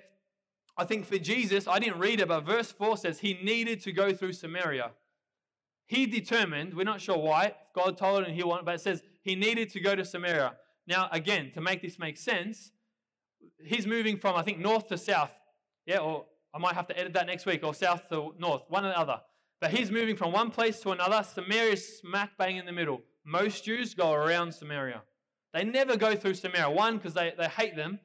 [0.78, 3.92] I think for Jesus, I didn't read it, but verse 4 says he needed to
[3.92, 4.92] go through Samaria.
[5.88, 9.36] He determined, we're not sure why, God told him he wanted, but it says he
[9.36, 10.54] needed to go to Samaria.
[10.88, 12.72] Now, again, to make this make sense,
[13.64, 15.32] he's moving from, I think, north to south.
[15.86, 18.86] Yeah, or I might have to edit that next week, or south to north, one
[18.86, 19.20] or the other.
[19.62, 21.24] But he's moving from one place to another.
[21.24, 23.02] Samaria is smack bang in the middle.
[23.24, 25.02] Most Jews go around Samaria.
[25.54, 26.70] They never go through Samaria.
[26.70, 28.00] One, because they, they hate them.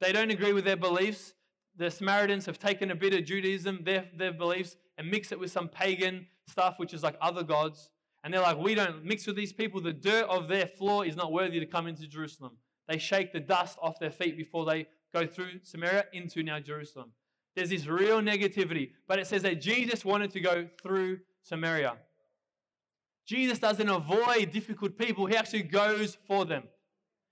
[0.00, 1.34] They don't agree with their beliefs.
[1.76, 5.50] The Samaritans have taken a bit of Judaism, their, their beliefs, and mix it with
[5.50, 7.90] some pagan stuff, which is like other gods.
[8.24, 9.80] And they're like, we don't mix with these people.
[9.80, 12.52] The dirt of their floor is not worthy to come into Jerusalem.
[12.88, 17.10] They shake the dust off their feet before they go through Samaria into now Jerusalem.
[17.54, 18.92] There's this real negativity.
[19.06, 21.96] But it says that Jesus wanted to go through Samaria.
[23.26, 26.64] Jesus doesn't avoid difficult people, he actually goes for them.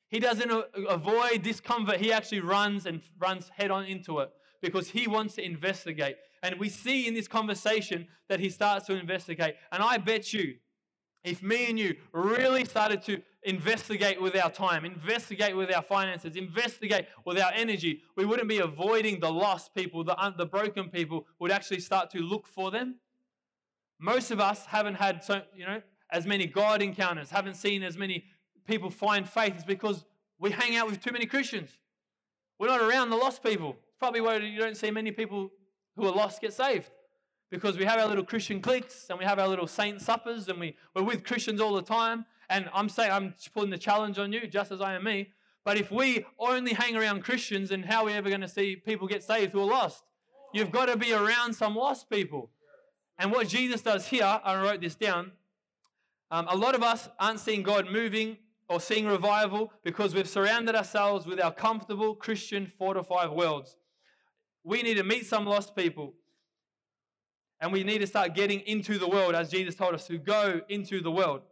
[0.09, 0.51] He doesn't
[0.89, 5.45] avoid discomfort, he actually runs and runs head on into it because he wants to
[5.45, 6.17] investigate.
[6.43, 9.57] And we see in this conversation that he starts to investigate.
[9.73, 10.57] And I bet you,
[11.23, 16.37] if me and you really started to investigate with our time, investigate with our finances,
[16.37, 21.27] investigate with our energy, we wouldn't be avoiding the lost people, the, the broken people,
[21.39, 22.97] would actually start to look for them.
[23.99, 27.99] Most of us haven't had so, you know, as many God encounters, haven't seen as
[27.99, 28.25] many
[28.67, 30.05] people find faith is because
[30.39, 31.71] we hang out with too many Christians.
[32.59, 33.77] We're not around the lost people.
[33.89, 35.51] It's probably why you don't see many people
[35.97, 36.91] who are lost get saved.
[37.51, 40.61] Because we have our little Christian cliques and we have our little saint suppers and
[40.61, 42.25] we, we're with Christians all the time.
[42.49, 45.31] And I'm saying I'm putting the challenge on you, just as I am me.
[45.65, 48.77] But if we only hang around Christians, then how are we ever going to see
[48.77, 50.05] people get saved who are lost?
[50.53, 52.51] You've got to be around some lost people.
[53.19, 55.33] And what Jesus does here, I wrote this down.
[56.31, 60.75] Um, a lot of us aren't seeing God moving or seeing revival because we've surrounded
[60.75, 63.77] ourselves with our comfortable Christian four to five worlds.
[64.65, 66.15] We need to meet some lost people.
[67.61, 70.63] And we need to start getting into the world as Jesus told us to go
[70.69, 71.43] into the world.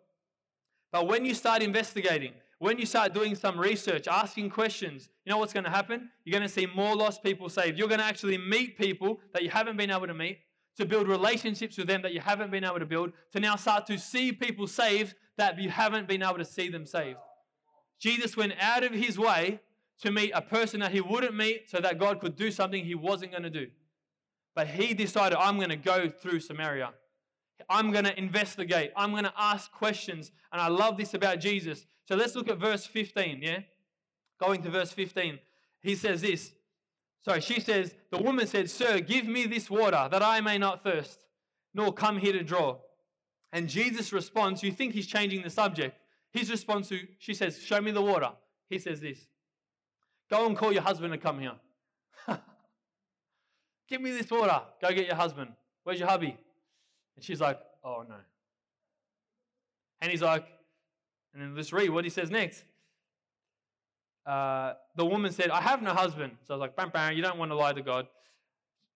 [0.91, 5.39] But when you start investigating, when you start doing some research, asking questions, you know
[5.39, 6.11] what's going to happen?
[6.25, 7.79] You're going to see more lost people saved.
[7.79, 10.39] You're going to actually meet people that you haven't been able to meet,
[10.77, 13.87] to build relationships with them that you haven't been able to build, to now start
[13.87, 17.19] to see people saved that you haven't been able to see them saved.
[18.01, 19.61] Jesus went out of his way
[20.03, 22.95] to meet a person that he wouldn't meet so that God could do something he
[22.95, 23.69] wasn't going to do.
[24.55, 26.91] But he decided, I'm going to go through Samaria.
[27.69, 28.93] I'm going to investigate.
[28.97, 30.31] I'm going to ask questions.
[30.53, 31.85] And I love this about Jesus.
[32.07, 33.61] So let's look at verse 15, yeah?
[34.41, 35.39] Going to verse 15.
[35.81, 36.53] He says this.
[37.25, 40.85] Sorry, she says, The woman said, Sir, give me this water that I may not
[40.85, 41.25] thirst,
[41.75, 42.79] nor come here to draw.
[43.53, 45.99] And Jesus responds, You think he's changing the subject.
[46.33, 48.31] His response to, she says, Show me the water.
[48.69, 49.27] He says this
[50.31, 51.53] Go and call your husband to come here.
[53.89, 54.61] Give me this water.
[54.81, 55.53] Go get your husband.
[55.85, 56.37] Where's your hubby?
[57.17, 58.17] And she's like, Oh no.
[60.01, 60.47] And he's like,
[61.33, 62.65] and then let's read what he says next.
[64.27, 66.33] Uh, the woman said, I have no husband.
[66.47, 68.07] So I was like, bam, bam, you don't want to lie to God.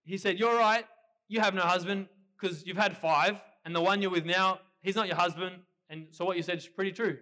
[0.05, 0.85] He said, You're right.
[1.29, 4.97] You have no husband because you've had five, and the one you're with now, he's
[4.97, 5.57] not your husband.
[5.89, 7.17] And so what you said is pretty true.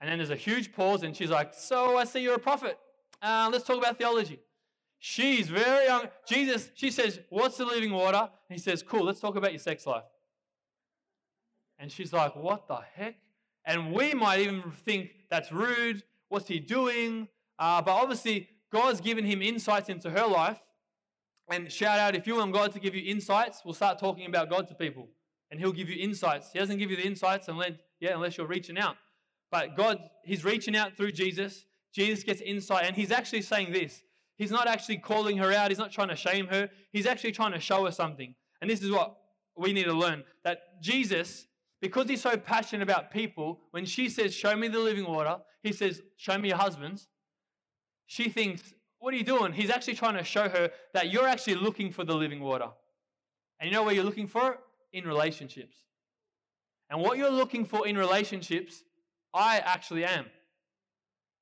[0.00, 2.78] And then there's a huge pause, and she's like, So I see you're a prophet.
[3.22, 4.40] Uh, let's talk about theology.
[4.98, 6.08] She's very young.
[6.26, 8.18] Jesus, she says, What's the living water?
[8.18, 10.04] And he says, Cool, let's talk about your sex life.
[11.78, 13.16] And she's like, What the heck?
[13.64, 16.02] And we might even think that's rude.
[16.28, 17.28] What's he doing?
[17.58, 20.60] Uh, but obviously, God's given him insights into her life.
[21.48, 24.48] And shout out, if you want God to give you insights, we'll start talking about
[24.48, 25.08] God to people.
[25.50, 26.50] And he'll give you insights.
[26.52, 28.96] He doesn't give you the insights unless, yeah, unless you're reaching out.
[29.50, 31.66] But God, he's reaching out through Jesus.
[31.92, 32.84] Jesus gets insight.
[32.86, 34.02] And he's actually saying this.
[34.36, 35.70] He's not actually calling her out.
[35.70, 36.70] He's not trying to shame her.
[36.92, 38.34] He's actually trying to show her something.
[38.60, 39.16] And this is what
[39.56, 41.46] we need to learn that Jesus
[41.82, 45.72] because he's so passionate about people, when she says, Show me the living water, he
[45.72, 47.08] says, Show me your husbands.
[48.06, 49.52] She thinks, What are you doing?
[49.52, 52.68] He's actually trying to show her that you're actually looking for the living water.
[53.58, 54.60] And you know where you're looking for it?
[54.92, 55.76] In relationships.
[56.88, 58.84] And what you're looking for in relationships,
[59.34, 60.26] I actually am.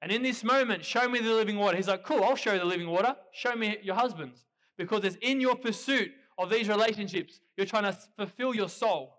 [0.02, 1.76] And in this moment, show me the living water.
[1.76, 3.14] He's like, Cool, I'll show you the living water.
[3.32, 4.44] Show me your husbands.
[4.78, 9.14] Because it's in your pursuit of these relationships, you're trying to fulfill your soul.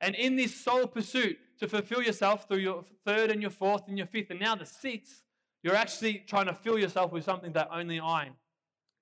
[0.00, 3.96] And in this soul pursuit to fulfill yourself through your third and your fourth and
[3.96, 5.22] your fifth and now the sixth,
[5.62, 8.30] you're actually trying to fill yourself with something that only I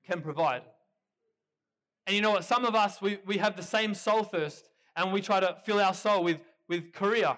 [0.05, 0.63] can provide.
[2.07, 2.45] And you know what?
[2.45, 5.81] Some of us, we, we have the same soul thirst and we try to fill
[5.81, 7.37] our soul with, with career.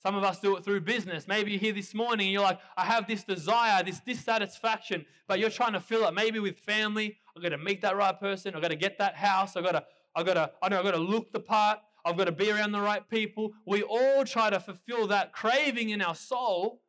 [0.00, 1.26] Some of us do it through business.
[1.26, 5.40] Maybe you're here this morning and you're like, I have this desire, this dissatisfaction, but
[5.40, 7.18] you're trying to fill it maybe with family.
[7.36, 8.54] I've got to meet that right person.
[8.54, 9.56] I've got to get that house.
[9.56, 9.84] I've got to,
[10.14, 11.80] I've got to, I know, I've got to look the part.
[12.04, 13.52] I've got to be around the right people.
[13.66, 16.80] We all try to fulfill that craving in our soul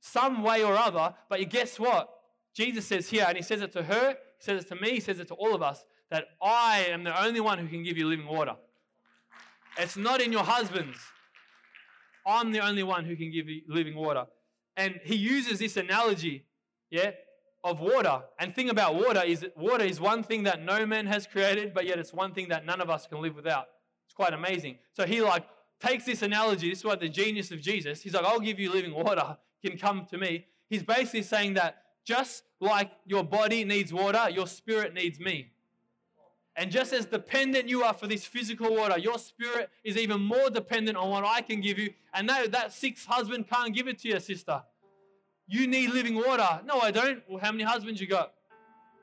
[0.00, 1.14] some way or other.
[1.28, 2.10] But guess what?
[2.52, 5.00] Jesus says here, and he says it to her, he says it to me, he
[5.00, 7.96] says it to all of us, that I am the only one who can give
[7.96, 8.56] you living water.
[9.78, 10.98] It's not in your husband's.
[12.26, 14.26] I'm the only one who can give you living water.
[14.76, 16.44] And he uses this analogy,
[16.90, 17.12] yeah,
[17.62, 18.22] of water.
[18.38, 21.86] And thing about water is water is one thing that no man has created, but
[21.86, 23.66] yet it's one thing that none of us can live without.
[24.06, 24.78] It's quite amazing.
[24.92, 25.46] So he like
[25.80, 26.68] takes this analogy.
[26.70, 28.02] This is what the genius of Jesus.
[28.02, 29.36] He's like, I'll give you living water.
[29.64, 30.46] Can come to me.
[30.68, 35.52] He's basically saying that just like your body needs water, your spirit needs me.
[36.56, 40.50] And just as dependent you are for this physical water, your spirit is even more
[40.50, 41.92] dependent on what I can give you.
[42.12, 44.62] And that, that sixth husband can't give it to your sister.
[45.48, 46.60] You need living water.
[46.64, 47.22] No, I don't.
[47.28, 48.32] Well, how many husbands you got?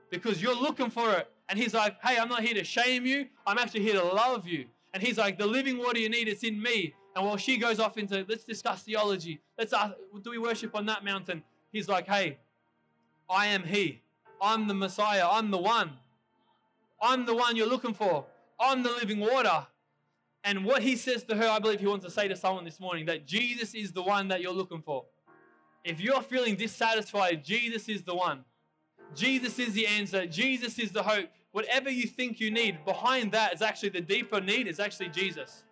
[0.10, 1.30] Because you're looking for it.
[1.50, 3.28] And he's like, hey, I'm not here to shame you.
[3.46, 4.68] I'm actually here to love you.
[4.94, 6.94] And he's like, the living water you need, it's in me.
[7.16, 9.42] And while she goes off into, let's discuss theology.
[9.58, 11.44] Let's ask, do we worship on that mountain?
[11.74, 12.38] He's like, hey,
[13.30, 14.02] I am he.
[14.42, 15.28] I'm the Messiah.
[15.30, 15.92] I'm the one.
[17.02, 18.26] I'm the one you're looking for.
[18.60, 19.66] I'm the living water.
[20.44, 22.80] And what he says to her, I believe he wants to say to someone this
[22.80, 25.06] morning that Jesus is the one that you're looking for.
[25.84, 28.44] If you're feeling dissatisfied, Jesus is the one.
[29.16, 30.26] Jesus is the answer.
[30.26, 31.30] Jesus is the hope.
[31.52, 35.64] Whatever you think you need, behind that is actually the deeper need, is actually Jesus.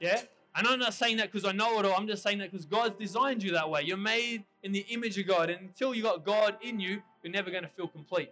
[0.00, 0.20] Yeah?
[0.54, 1.94] And I'm not saying that because I know it all.
[1.96, 3.82] I'm just saying that because God's designed you that way.
[3.82, 5.50] You're made in the image of God.
[5.50, 8.30] And until you got God in you, you're never going to feel complete.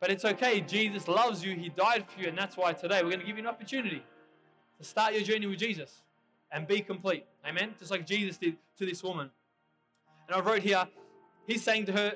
[0.00, 0.60] But it's okay.
[0.60, 1.54] Jesus loves you.
[1.56, 2.28] He died for you.
[2.28, 4.02] And that's why today we're going to give you an opportunity
[4.78, 6.02] to start your journey with Jesus
[6.52, 7.26] and be complete.
[7.46, 7.74] Amen?
[7.78, 9.30] Just like Jesus did to this woman.
[10.28, 10.86] And I wrote here,
[11.46, 12.14] he's saying to her,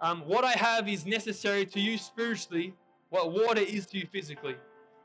[0.00, 2.74] um, What I have is necessary to you spiritually,
[3.10, 4.56] what water is to you physically.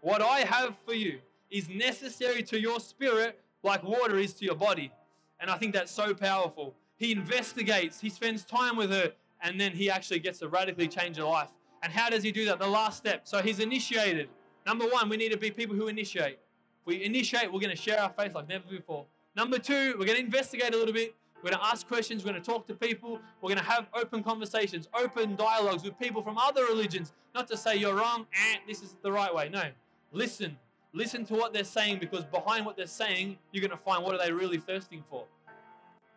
[0.01, 4.55] What I have for you is necessary to your spirit, like water is to your
[4.55, 4.91] body.
[5.39, 6.75] And I think that's so powerful.
[6.97, 11.17] He investigates, he spends time with her, and then he actually gets to radically change
[11.17, 11.49] her life.
[11.85, 12.57] And how does he do that?
[12.57, 13.27] The last step.
[13.27, 14.27] So he's initiated.
[14.65, 16.39] Number one, we need to be people who initiate.
[16.83, 19.05] We initiate, we're going to share our faith like never before.
[19.35, 21.13] Number two, we're going to investigate a little bit.
[21.43, 22.25] We're going to ask questions.
[22.25, 23.19] We're going to talk to people.
[23.39, 27.13] We're going to have open conversations, open dialogues with people from other religions.
[27.35, 29.49] Not to say you're wrong, and this is the right way.
[29.49, 29.65] No.
[30.11, 30.57] Listen.
[30.91, 34.15] Listen to what they're saying because behind what they're saying, you're going to find what
[34.15, 35.25] are they really thirsting for.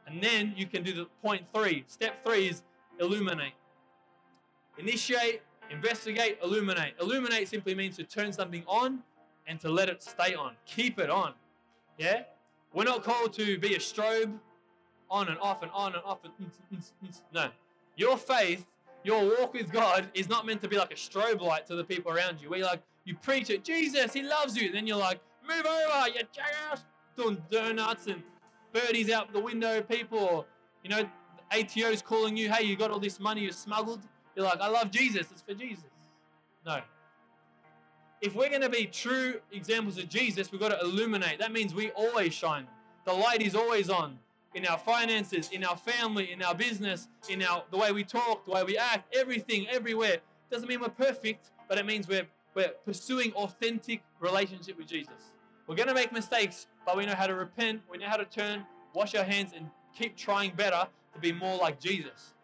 [0.07, 1.85] And then you can do the point three.
[1.88, 2.62] Step three is
[2.98, 3.52] illuminate.
[4.78, 6.94] Initiate, investigate, illuminate.
[7.00, 9.00] Illuminate simply means to turn something on
[9.46, 10.52] and to let it stay on.
[10.66, 11.33] Keep it on.
[11.98, 12.22] Yeah?
[12.72, 14.38] We're not called to be a strobe
[15.11, 16.18] on and off and on and off.
[16.24, 16.83] And
[17.33, 17.48] no.
[17.96, 18.66] Your faith,
[19.04, 21.85] your walk with God is not meant to be like a strobe light to the
[21.85, 22.50] people around you.
[22.50, 24.70] Where like, you preach it, Jesus, He loves you.
[24.70, 26.85] Then you're like, move over, you jackass,
[27.16, 28.22] doing donuts and
[28.72, 30.46] birdies out the window, people,
[30.85, 31.09] you know,
[31.50, 34.00] ATO's calling you, hey, you got all this money you smuggled.
[34.38, 35.90] You're like, I love Jesus, it's for Jesus.
[36.64, 36.81] No.
[38.20, 41.40] If we're going to be true examples of Jesus, we've got to illuminate.
[41.40, 42.68] That means we always shine.
[43.05, 44.16] The light is always on
[44.55, 48.44] in our finances, in our family, in our business, in our the way we talk,
[48.44, 50.18] the way we act, everything, everywhere.
[50.53, 55.33] Doesn't mean we're perfect, but it means we're we're pursuing authentic relationship with Jesus.
[55.66, 58.64] We're gonna make mistakes, but we know how to repent, we know how to turn,
[58.94, 62.35] wash our hands, and keep trying better to be more like Jesus.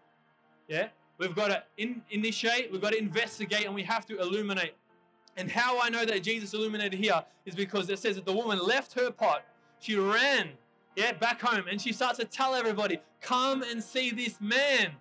[0.66, 0.88] Yeah?
[1.18, 4.74] We've got to in, initiate, we've got to investigate, and we have to illuminate.
[5.36, 8.58] And how I know that Jesus illuminated here is because it says that the woman
[8.64, 9.44] left her pot,
[9.80, 10.50] she ran
[10.96, 14.92] yeah, back home, and she starts to tell everybody, Come and see this man.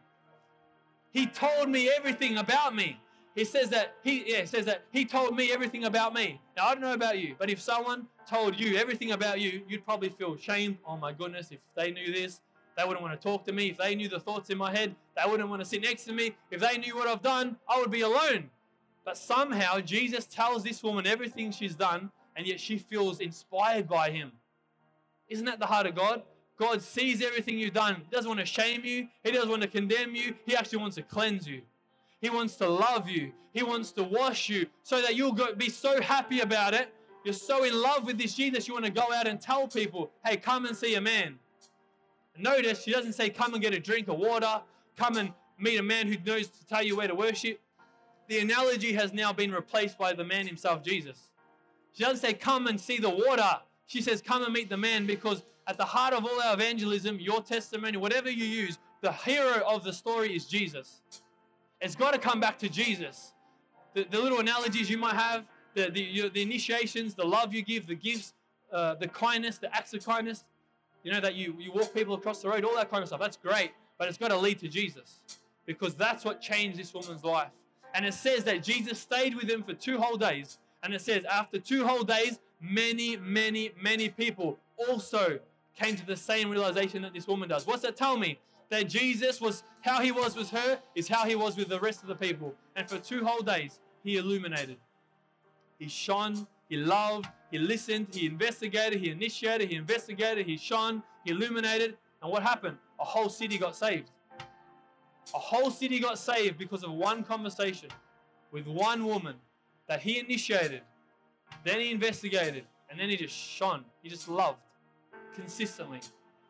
[1.12, 3.00] He told me everything about me.
[3.36, 6.40] He says that he yeah, says that he told me everything about me.
[6.56, 9.84] Now I don't know about you, but if someone told you everything about you, you'd
[9.84, 10.78] probably feel shame.
[10.86, 12.42] Oh my goodness, if they knew this,
[12.78, 13.70] they wouldn't want to talk to me.
[13.70, 16.14] If they knew the thoughts in my head, they wouldn't want to sit next to
[16.14, 16.36] me.
[16.52, 18.50] If they knew what I've done, I would be alone.
[19.06, 24.10] But somehow Jesus tells this woman everything she's done, and yet she feels inspired by
[24.12, 24.32] him.
[25.30, 26.24] Isn't that the heart of God?
[26.58, 27.96] God sees everything you've done.
[27.96, 29.08] He doesn't want to shame you.
[29.24, 30.36] He doesn't want to condemn you.
[30.46, 31.62] He actually wants to cleanse you.
[32.22, 33.34] He wants to love you.
[33.52, 36.94] He wants to wash you so that you'll go, be so happy about it.
[37.24, 40.12] You're so in love with this Jesus, you want to go out and tell people,
[40.26, 41.40] hey, come and see a man.
[42.38, 44.62] Notice she doesn't say, come and get a drink of water,
[44.98, 47.60] come and meet a man who knows to tell you where to worship.
[48.28, 51.30] The analogy has now been replaced by the man himself, Jesus.
[51.94, 53.60] She doesn't say, come and see the water.
[53.86, 57.20] She says, Come and meet the man because at the heart of all our evangelism,
[57.20, 61.02] your testimony, whatever you use, the hero of the story is Jesus.
[61.82, 63.34] It's got to come back to Jesus.
[63.94, 65.46] The, the little analogies you might have,
[65.76, 68.34] the, the, your, the initiations, the love you give, the gifts,
[68.72, 70.46] uh, the kindness, the acts of kindness,
[71.04, 73.20] you know, that you, you walk people across the road, all that kind of stuff.
[73.20, 75.20] That's great, but it's got to lead to Jesus
[75.66, 77.52] because that's what changed this woman's life.
[77.94, 80.58] And it says that Jesus stayed with him for two whole days.
[80.82, 85.40] And it says, after two whole days, many, many, many people also
[85.78, 87.68] came to the same realization that this woman does.
[87.68, 88.40] What's that tell me?
[88.70, 92.02] That Jesus was how he was with her is how he was with the rest
[92.02, 92.56] of the people.
[92.76, 94.78] And for two whole days, he illuminated.
[95.78, 101.30] He shone, he loved, he listened, he investigated, he initiated, he investigated, he shone, he
[101.30, 101.96] illuminated.
[102.20, 102.78] And what happened?
[103.00, 104.10] A whole city got saved.
[105.36, 107.90] A whole city got saved because of one conversation
[108.52, 109.36] with one woman
[109.88, 110.82] that he initiated,
[111.64, 113.86] then he investigated, and then he just shone.
[114.02, 114.58] He just loved
[115.36, 116.00] consistently.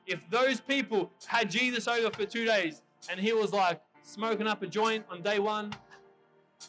[0.08, 4.64] If those people had Jesus over for two days and he was like smoking up
[4.64, 5.74] a joint on day one,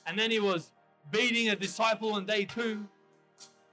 [0.09, 0.73] and then he was
[1.13, 2.89] beating a disciple on day two,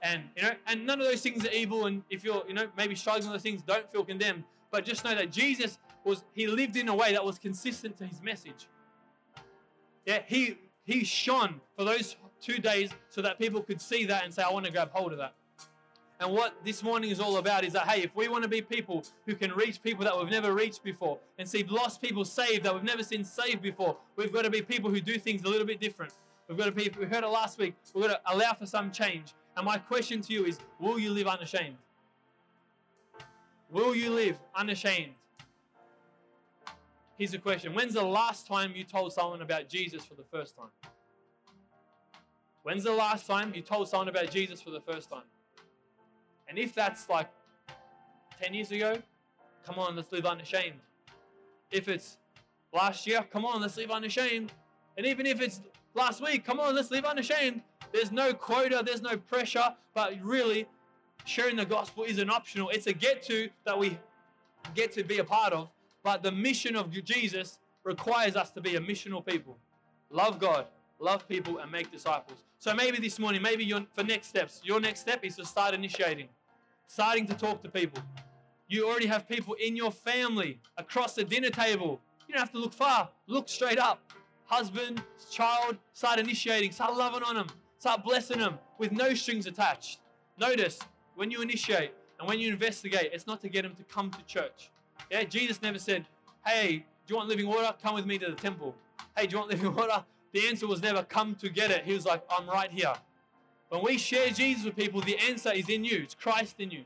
[0.02, 1.86] and you know, and none of those things are evil.
[1.86, 4.44] And if you're, you know, maybe struggling with those things, don't feel condemned.
[4.70, 8.06] But just know that Jesus was he lived in a way that was consistent to
[8.06, 8.68] his message.
[10.04, 14.34] Yeah, he he shone for those two days so that people could see that and
[14.34, 15.34] say, I want to grab hold of that.
[16.18, 18.60] And what this morning is all about is that, hey, if we want to be
[18.60, 22.62] people who can reach people that we've never reached before and see lost people saved
[22.64, 25.48] that we've never seen saved before, we've got to be people who do things a
[25.48, 26.12] little bit different.
[26.48, 28.92] We've got to be, we heard it last week, we've got to allow for some
[28.92, 29.34] change.
[29.56, 31.76] And my question to you is, will you live unashamed?
[33.70, 35.12] Will you live unashamed?
[37.18, 40.56] Here's a question When's the last time you told someone about Jesus for the first
[40.56, 40.70] time?
[42.62, 45.24] When's the last time you told someone about Jesus for the first time?
[46.48, 47.28] And if that's like
[48.40, 48.98] 10 years ago,
[49.66, 50.80] come on, let's live unashamed.
[51.70, 52.18] If it's
[52.72, 54.52] last year, come on, let's live unashamed.
[54.96, 55.60] And even if it's
[55.94, 57.62] last week, come on, let's live unashamed.
[57.92, 60.66] There's no quota, there's no pressure, but really,
[61.24, 62.70] sharing the gospel isn't optional.
[62.70, 63.98] It's a get to that we
[64.74, 65.68] get to be a part of.
[66.02, 69.56] But the mission of Jesus requires us to be a missional people.
[70.10, 70.66] Love God,
[70.98, 72.44] love people, and make disciples.
[72.58, 76.28] So maybe this morning, maybe for next steps, your next step is to start initiating
[76.92, 78.02] starting to talk to people.
[78.68, 82.00] You already have people in your family across the dinner table.
[82.28, 84.12] You don't have to look far, look straight up.
[84.44, 87.46] Husband, child, start initiating, start loving on them,
[87.82, 89.98] start blessing them with no strings attached.
[90.38, 90.78] Notice
[91.16, 94.22] when you initiate and when you investigate, it's not to get them to come to
[94.22, 94.70] church.
[95.10, 96.06] Yeah, Jesus never said,
[96.46, 97.74] Hey, do you want living water?
[97.82, 98.76] Come with me to the temple.
[99.16, 100.04] Hey, do you want living water?
[100.32, 101.84] The answer was never come to get it.
[101.84, 102.92] He was like, I'm right here.
[103.68, 106.02] When we share Jesus with people, the answer is in you.
[106.04, 106.84] It's Christ in you.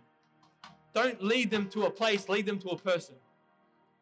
[0.94, 3.16] Don't lead them to a place, lead them to a person.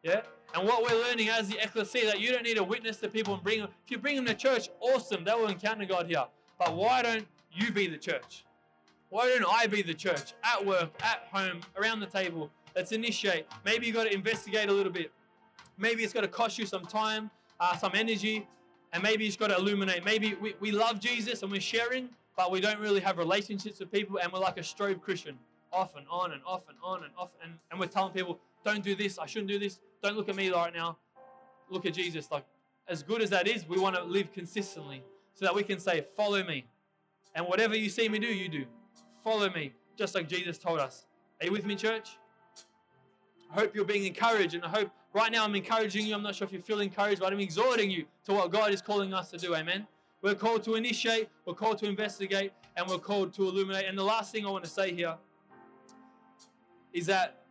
[0.01, 0.21] Yeah?
[0.53, 3.33] And what we're learning as the ecclesia that you don't need to witness to people
[3.33, 3.69] and bring them.
[3.83, 5.25] If you bring them to church, awesome.
[5.25, 6.23] They will encounter God here.
[6.57, 8.45] But why don't you be the church?
[9.09, 10.33] Why don't I be the church?
[10.43, 12.49] At work, at home, around the table.
[12.75, 13.45] Let's initiate.
[13.63, 15.11] Maybe you've got to investigate a little bit.
[15.77, 17.29] Maybe it's got to cost you some time,
[17.59, 18.47] uh, some energy,
[18.93, 20.03] and maybe it's got to illuminate.
[20.03, 23.91] Maybe we, we love Jesus and we're sharing, but we don't really have relationships with
[23.91, 25.37] people and we're like a strobe Christian,
[25.71, 27.29] off and on and off and on and off.
[27.43, 30.35] And, and we're telling people, don't do this, I shouldn't do this, don't look at
[30.35, 30.97] me right now,
[31.69, 32.31] look at Jesus.
[32.31, 32.45] Like,
[32.87, 35.03] as good as that is, we want to live consistently
[35.35, 36.65] so that we can say, follow me.
[37.35, 38.65] And whatever you see me do, you do.
[39.23, 41.05] Follow me, just like Jesus told us.
[41.41, 42.17] Are you with me, church?
[43.51, 46.15] I hope you're being encouraged, and I hope right now I'm encouraging you.
[46.15, 48.81] I'm not sure if you feel encouraged, but I'm exhorting you to what God is
[48.81, 49.55] calling us to do.
[49.55, 49.85] Amen.
[50.21, 53.85] We're called to initiate, we're called to investigate, and we're called to illuminate.
[53.85, 55.15] And the last thing I want to say here
[56.93, 57.43] is that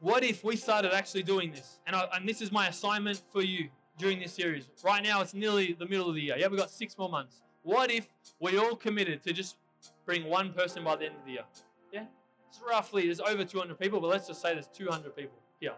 [0.00, 1.78] what if we started actually doing this?
[1.86, 3.68] And, I, and this is my assignment for you
[3.98, 4.68] during this series.
[4.84, 6.36] Right now, it's nearly the middle of the year.
[6.38, 7.42] Yeah, we've got six more months.
[7.62, 8.08] What if
[8.40, 9.56] we all committed to just
[10.04, 11.44] bring one person by the end of the year?
[11.92, 12.04] Yeah?
[12.48, 15.74] It's roughly, there's over 200 people, but let's just say there's 200 people here.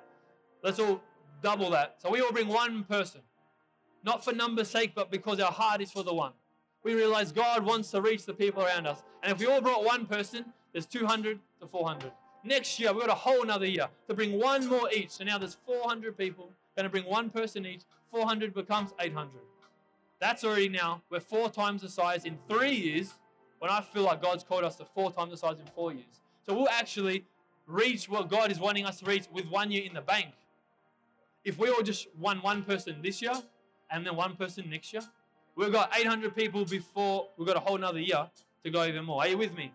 [0.63, 1.03] Let's all
[1.43, 1.97] double that.
[1.99, 3.21] So we all bring one person.
[4.03, 6.33] Not for number's sake, but because our heart is for the one.
[6.83, 9.03] We realize God wants to reach the people around us.
[9.23, 12.13] And if we all brought one person, there's 200 to 400.
[12.45, 15.11] Next year, we've got a whole another year to bring one more each.
[15.11, 17.83] So now there's 400 people, going to bring one person each.
[18.15, 19.31] 400 becomes 800.
[20.21, 23.15] That's already now, we're four times the size in three years,
[23.59, 26.21] when I feel like God's called us to four times the size in four years.
[26.47, 27.25] So we'll actually
[27.67, 30.29] reach what God is wanting us to reach with one year in the bank.
[31.45, 33.35] If we all just won one person this year,
[33.91, 35.03] and then one person next year.
[35.57, 38.29] We've got 800 people before we've got a whole another year
[38.65, 39.23] to go even more.
[39.23, 39.73] Are you with me?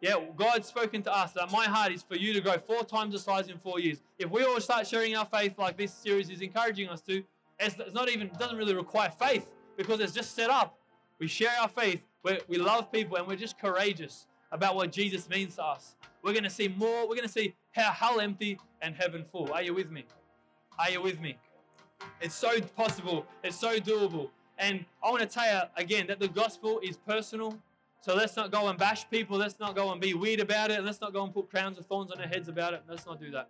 [0.00, 3.12] Yeah, God's spoken to us that my heart is for you to go four times
[3.12, 3.98] the size in four years.
[4.18, 7.22] If we all start sharing our faith like this series is encouraging us to,
[7.58, 9.46] it's not even, it doesn't really require faith
[9.76, 10.78] because it's just set up.
[11.18, 15.28] We share our faith, we we love people, and we're just courageous about what Jesus
[15.28, 15.96] means to us.
[16.22, 19.52] We're going to see more, we're going to see hell empty and heaven full.
[19.52, 20.04] Are you with me?
[20.78, 21.36] Are you with me?
[22.20, 23.26] It's so possible.
[23.42, 24.30] It's so doable.
[24.58, 27.58] And I want to tell you again that the gospel is personal.
[28.00, 29.38] So let's not go and bash people.
[29.38, 30.84] Let's not go and be weird about it.
[30.84, 32.82] Let's not go and put crowns of thorns on our heads about it.
[32.88, 33.48] Let's not do that.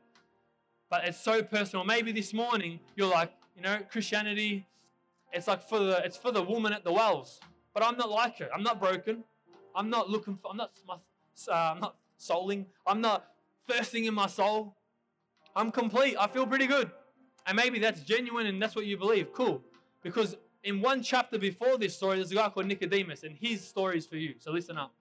[0.91, 1.85] But it's so personal.
[1.85, 4.67] Maybe this morning you're like, you know, Christianity,
[5.33, 7.41] it's like for the it's for the woman at the wells.
[7.75, 8.49] But I'm not like her.
[8.55, 9.25] I'm not broken.
[9.75, 10.51] I'm not looking for.
[10.51, 10.73] I'm not.
[11.47, 12.67] Uh, I'm not souling.
[12.87, 13.27] I'm not
[13.69, 14.75] thirsting in my soul.
[15.55, 16.17] I'm complete.
[16.19, 16.91] I feel pretty good.
[17.47, 19.33] And maybe that's genuine and that's what you believe.
[19.33, 19.63] Cool.
[20.03, 23.99] Because in one chapter before this story, there's a guy called Nicodemus, and his story
[23.99, 24.35] is for you.
[24.39, 24.93] So listen up.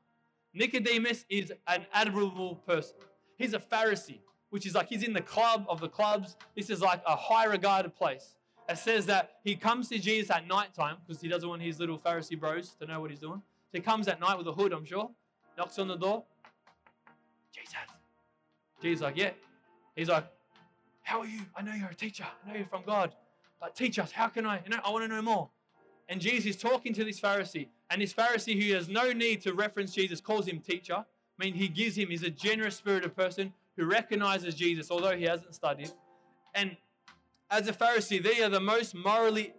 [0.54, 2.96] Nicodemus is an admirable person.
[3.38, 4.20] He's a Pharisee,
[4.50, 6.36] which is like he's in the club of the clubs.
[6.56, 8.36] This is like a high regarded place.
[8.70, 11.80] It says that he comes to Jesus at night time because he doesn't want his
[11.80, 13.42] little Pharisee bros to know what he's doing.
[13.72, 15.10] So he comes at night with a hood, I'm sure,
[15.58, 16.24] knocks on the door.
[17.54, 17.74] Jesus.
[18.82, 19.32] Jesus like, yeah.
[19.96, 20.26] He's like,
[21.04, 21.42] how are you?
[21.56, 22.26] I know you're a teacher.
[22.26, 23.16] I know you're from God.
[23.60, 24.12] But teach us.
[24.12, 24.62] How can I?
[24.64, 25.50] You know, I want to know more.
[26.10, 27.68] And Jesus is talking to this Pharisee.
[27.90, 30.96] And this Pharisee who has no need to reference Jesus calls him teacher.
[30.96, 35.24] I mean, he gives him, he's a generous spirited person who recognizes Jesus, although he
[35.24, 35.92] hasn't studied.
[36.54, 36.76] And
[37.50, 39.54] as a Pharisee, they are the most morally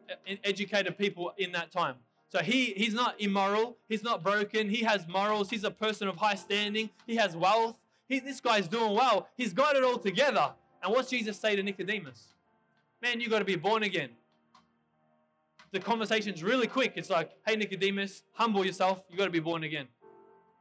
[0.44, 1.94] educated people in that time.
[2.28, 6.16] So he, he's not immoral, he's not broken, he has morals, he's a person of
[6.16, 7.78] high standing, he has wealth.
[8.06, 10.52] He, this guy's doing well, he's got it all together.
[10.82, 12.34] And what's Jesus say to Nicodemus?
[13.00, 14.10] Man, you got to be born again.
[15.70, 16.94] The conversation's really quick.
[16.96, 19.02] It's like, hey, Nicodemus, humble yourself.
[19.08, 19.86] You got to be born again.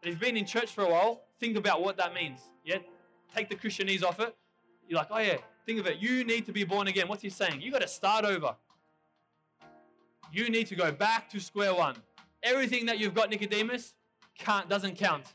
[0.04, 2.40] If you've been in church for a while, think about what that means.
[2.64, 2.80] Yeah?
[3.36, 4.36] Take the Christianese off it.
[4.88, 5.98] You're like, oh, yeah, think of it.
[5.98, 7.08] You need to be born again.
[7.08, 7.62] What's he saying?
[7.62, 8.56] You got to start over.
[10.32, 11.96] You need to go back to square one.
[12.44, 13.94] Everything that you've got, Nicodemus,
[14.38, 15.26] can't, doesn't count.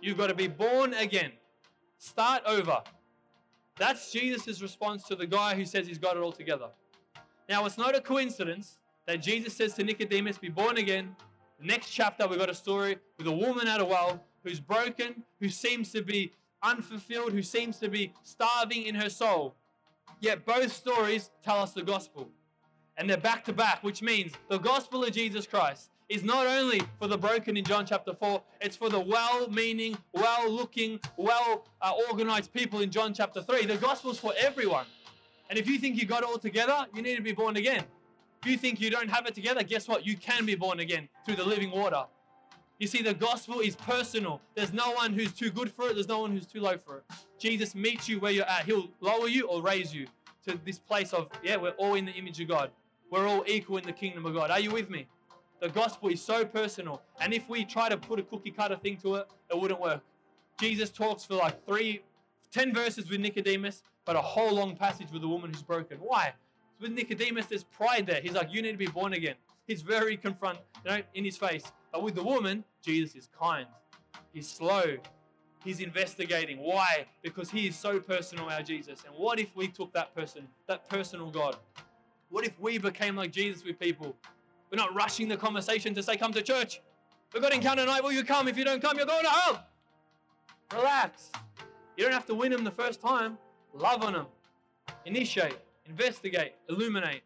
[0.00, 1.32] You've got to be born again.
[1.98, 2.82] Start over.
[3.78, 6.68] That's Jesus' response to the guy who says he's got it all together.
[7.48, 11.14] Now, it's not a coincidence that Jesus says to Nicodemus, Be born again.
[11.60, 15.22] The next chapter, we've got a story with a woman at a well who's broken,
[15.40, 16.32] who seems to be
[16.64, 19.54] unfulfilled, who seems to be starving in her soul.
[20.20, 22.28] Yet both stories tell us the gospel.
[22.96, 26.82] And they're back to back, which means the gospel of Jesus Christ is not only
[26.98, 31.66] for the broken in John chapter 4, it's for the well meaning, well looking, well
[32.10, 33.66] organized people in John chapter 3.
[33.66, 34.86] The gospel's for everyone.
[35.50, 37.84] And if you think you got it all together, you need to be born again.
[38.42, 40.06] If you think you don't have it together, guess what?
[40.06, 42.04] You can be born again through the living water.
[42.78, 44.40] You see, the gospel is personal.
[44.54, 46.98] There's no one who's too good for it, there's no one who's too low for
[46.98, 47.04] it.
[47.38, 48.64] Jesus meets you where you're at.
[48.64, 50.06] He'll lower you or raise you
[50.46, 52.70] to this place of, yeah, we're all in the image of God.
[53.10, 54.50] We're all equal in the kingdom of God.
[54.50, 55.06] Are you with me?
[55.60, 57.00] The gospel is so personal.
[57.20, 60.02] And if we try to put a cookie cutter thing to it, it wouldn't work.
[60.60, 62.02] Jesus talks for like three,
[62.52, 65.98] ten verses with Nicodemus, but a whole long passage with a woman who's broken.
[65.98, 66.32] Why?
[66.80, 68.20] With Nicodemus, there's pride there.
[68.20, 69.36] He's like, you need to be born again.
[69.66, 71.72] He's very confront, you know, in his face.
[71.94, 73.68] But with the woman, Jesus is kind.
[74.32, 74.96] He's slow.
[75.62, 76.58] He's investigating.
[76.58, 77.06] Why?
[77.22, 79.04] Because he is so personal, our Jesus.
[79.06, 81.54] And what if we took that person, that personal God?
[82.30, 84.16] What if we became like Jesus with people?
[84.72, 86.80] We're not rushing the conversation to say, come to church.
[87.32, 88.02] We've got encounter night.
[88.02, 88.48] Will you come?
[88.48, 89.64] If you don't come, you're going to hell.
[90.74, 91.30] Relax.
[91.96, 93.38] You don't have to win them the first time.
[93.72, 94.26] Love on them.
[95.06, 97.22] Initiate, investigate, illuminate.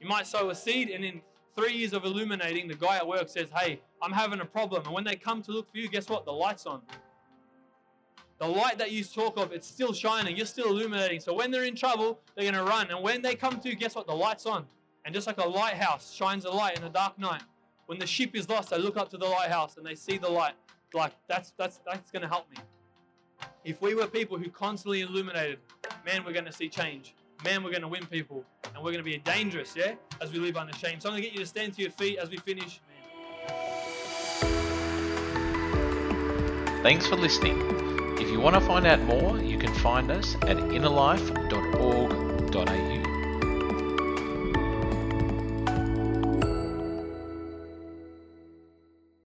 [0.00, 1.20] You might sow a seed, and in
[1.58, 4.84] three years of illuminating, the guy at work says, Hey, I'm having a problem.
[4.84, 6.24] And when they come to look for you, guess what?
[6.24, 6.82] The light's on.
[8.38, 10.36] The light that you talk of, it's still shining.
[10.36, 11.18] You're still illuminating.
[11.18, 12.88] So when they're in trouble, they're going to run.
[12.90, 14.06] And when they come to, guess what?
[14.06, 14.64] The light's on.
[15.04, 17.42] And just like a lighthouse shines a light in the dark night,
[17.86, 20.28] when the ship is lost, they look up to the lighthouse and they see the
[20.28, 20.52] light.
[20.94, 22.58] Like that's that's that's going to help me.
[23.64, 25.58] If we were people who constantly illuminated,
[26.06, 27.14] man, we're going to see change.
[27.44, 30.40] Man, we're going to win people, and we're going to be dangerous, yeah, as we
[30.40, 31.02] live unashamed.
[31.02, 32.80] So I'm going to get you to stand to your feet as we finish.
[36.82, 37.56] Thanks for listening.
[38.20, 42.97] If you want to find out more, you can find us at innerlife.org.au.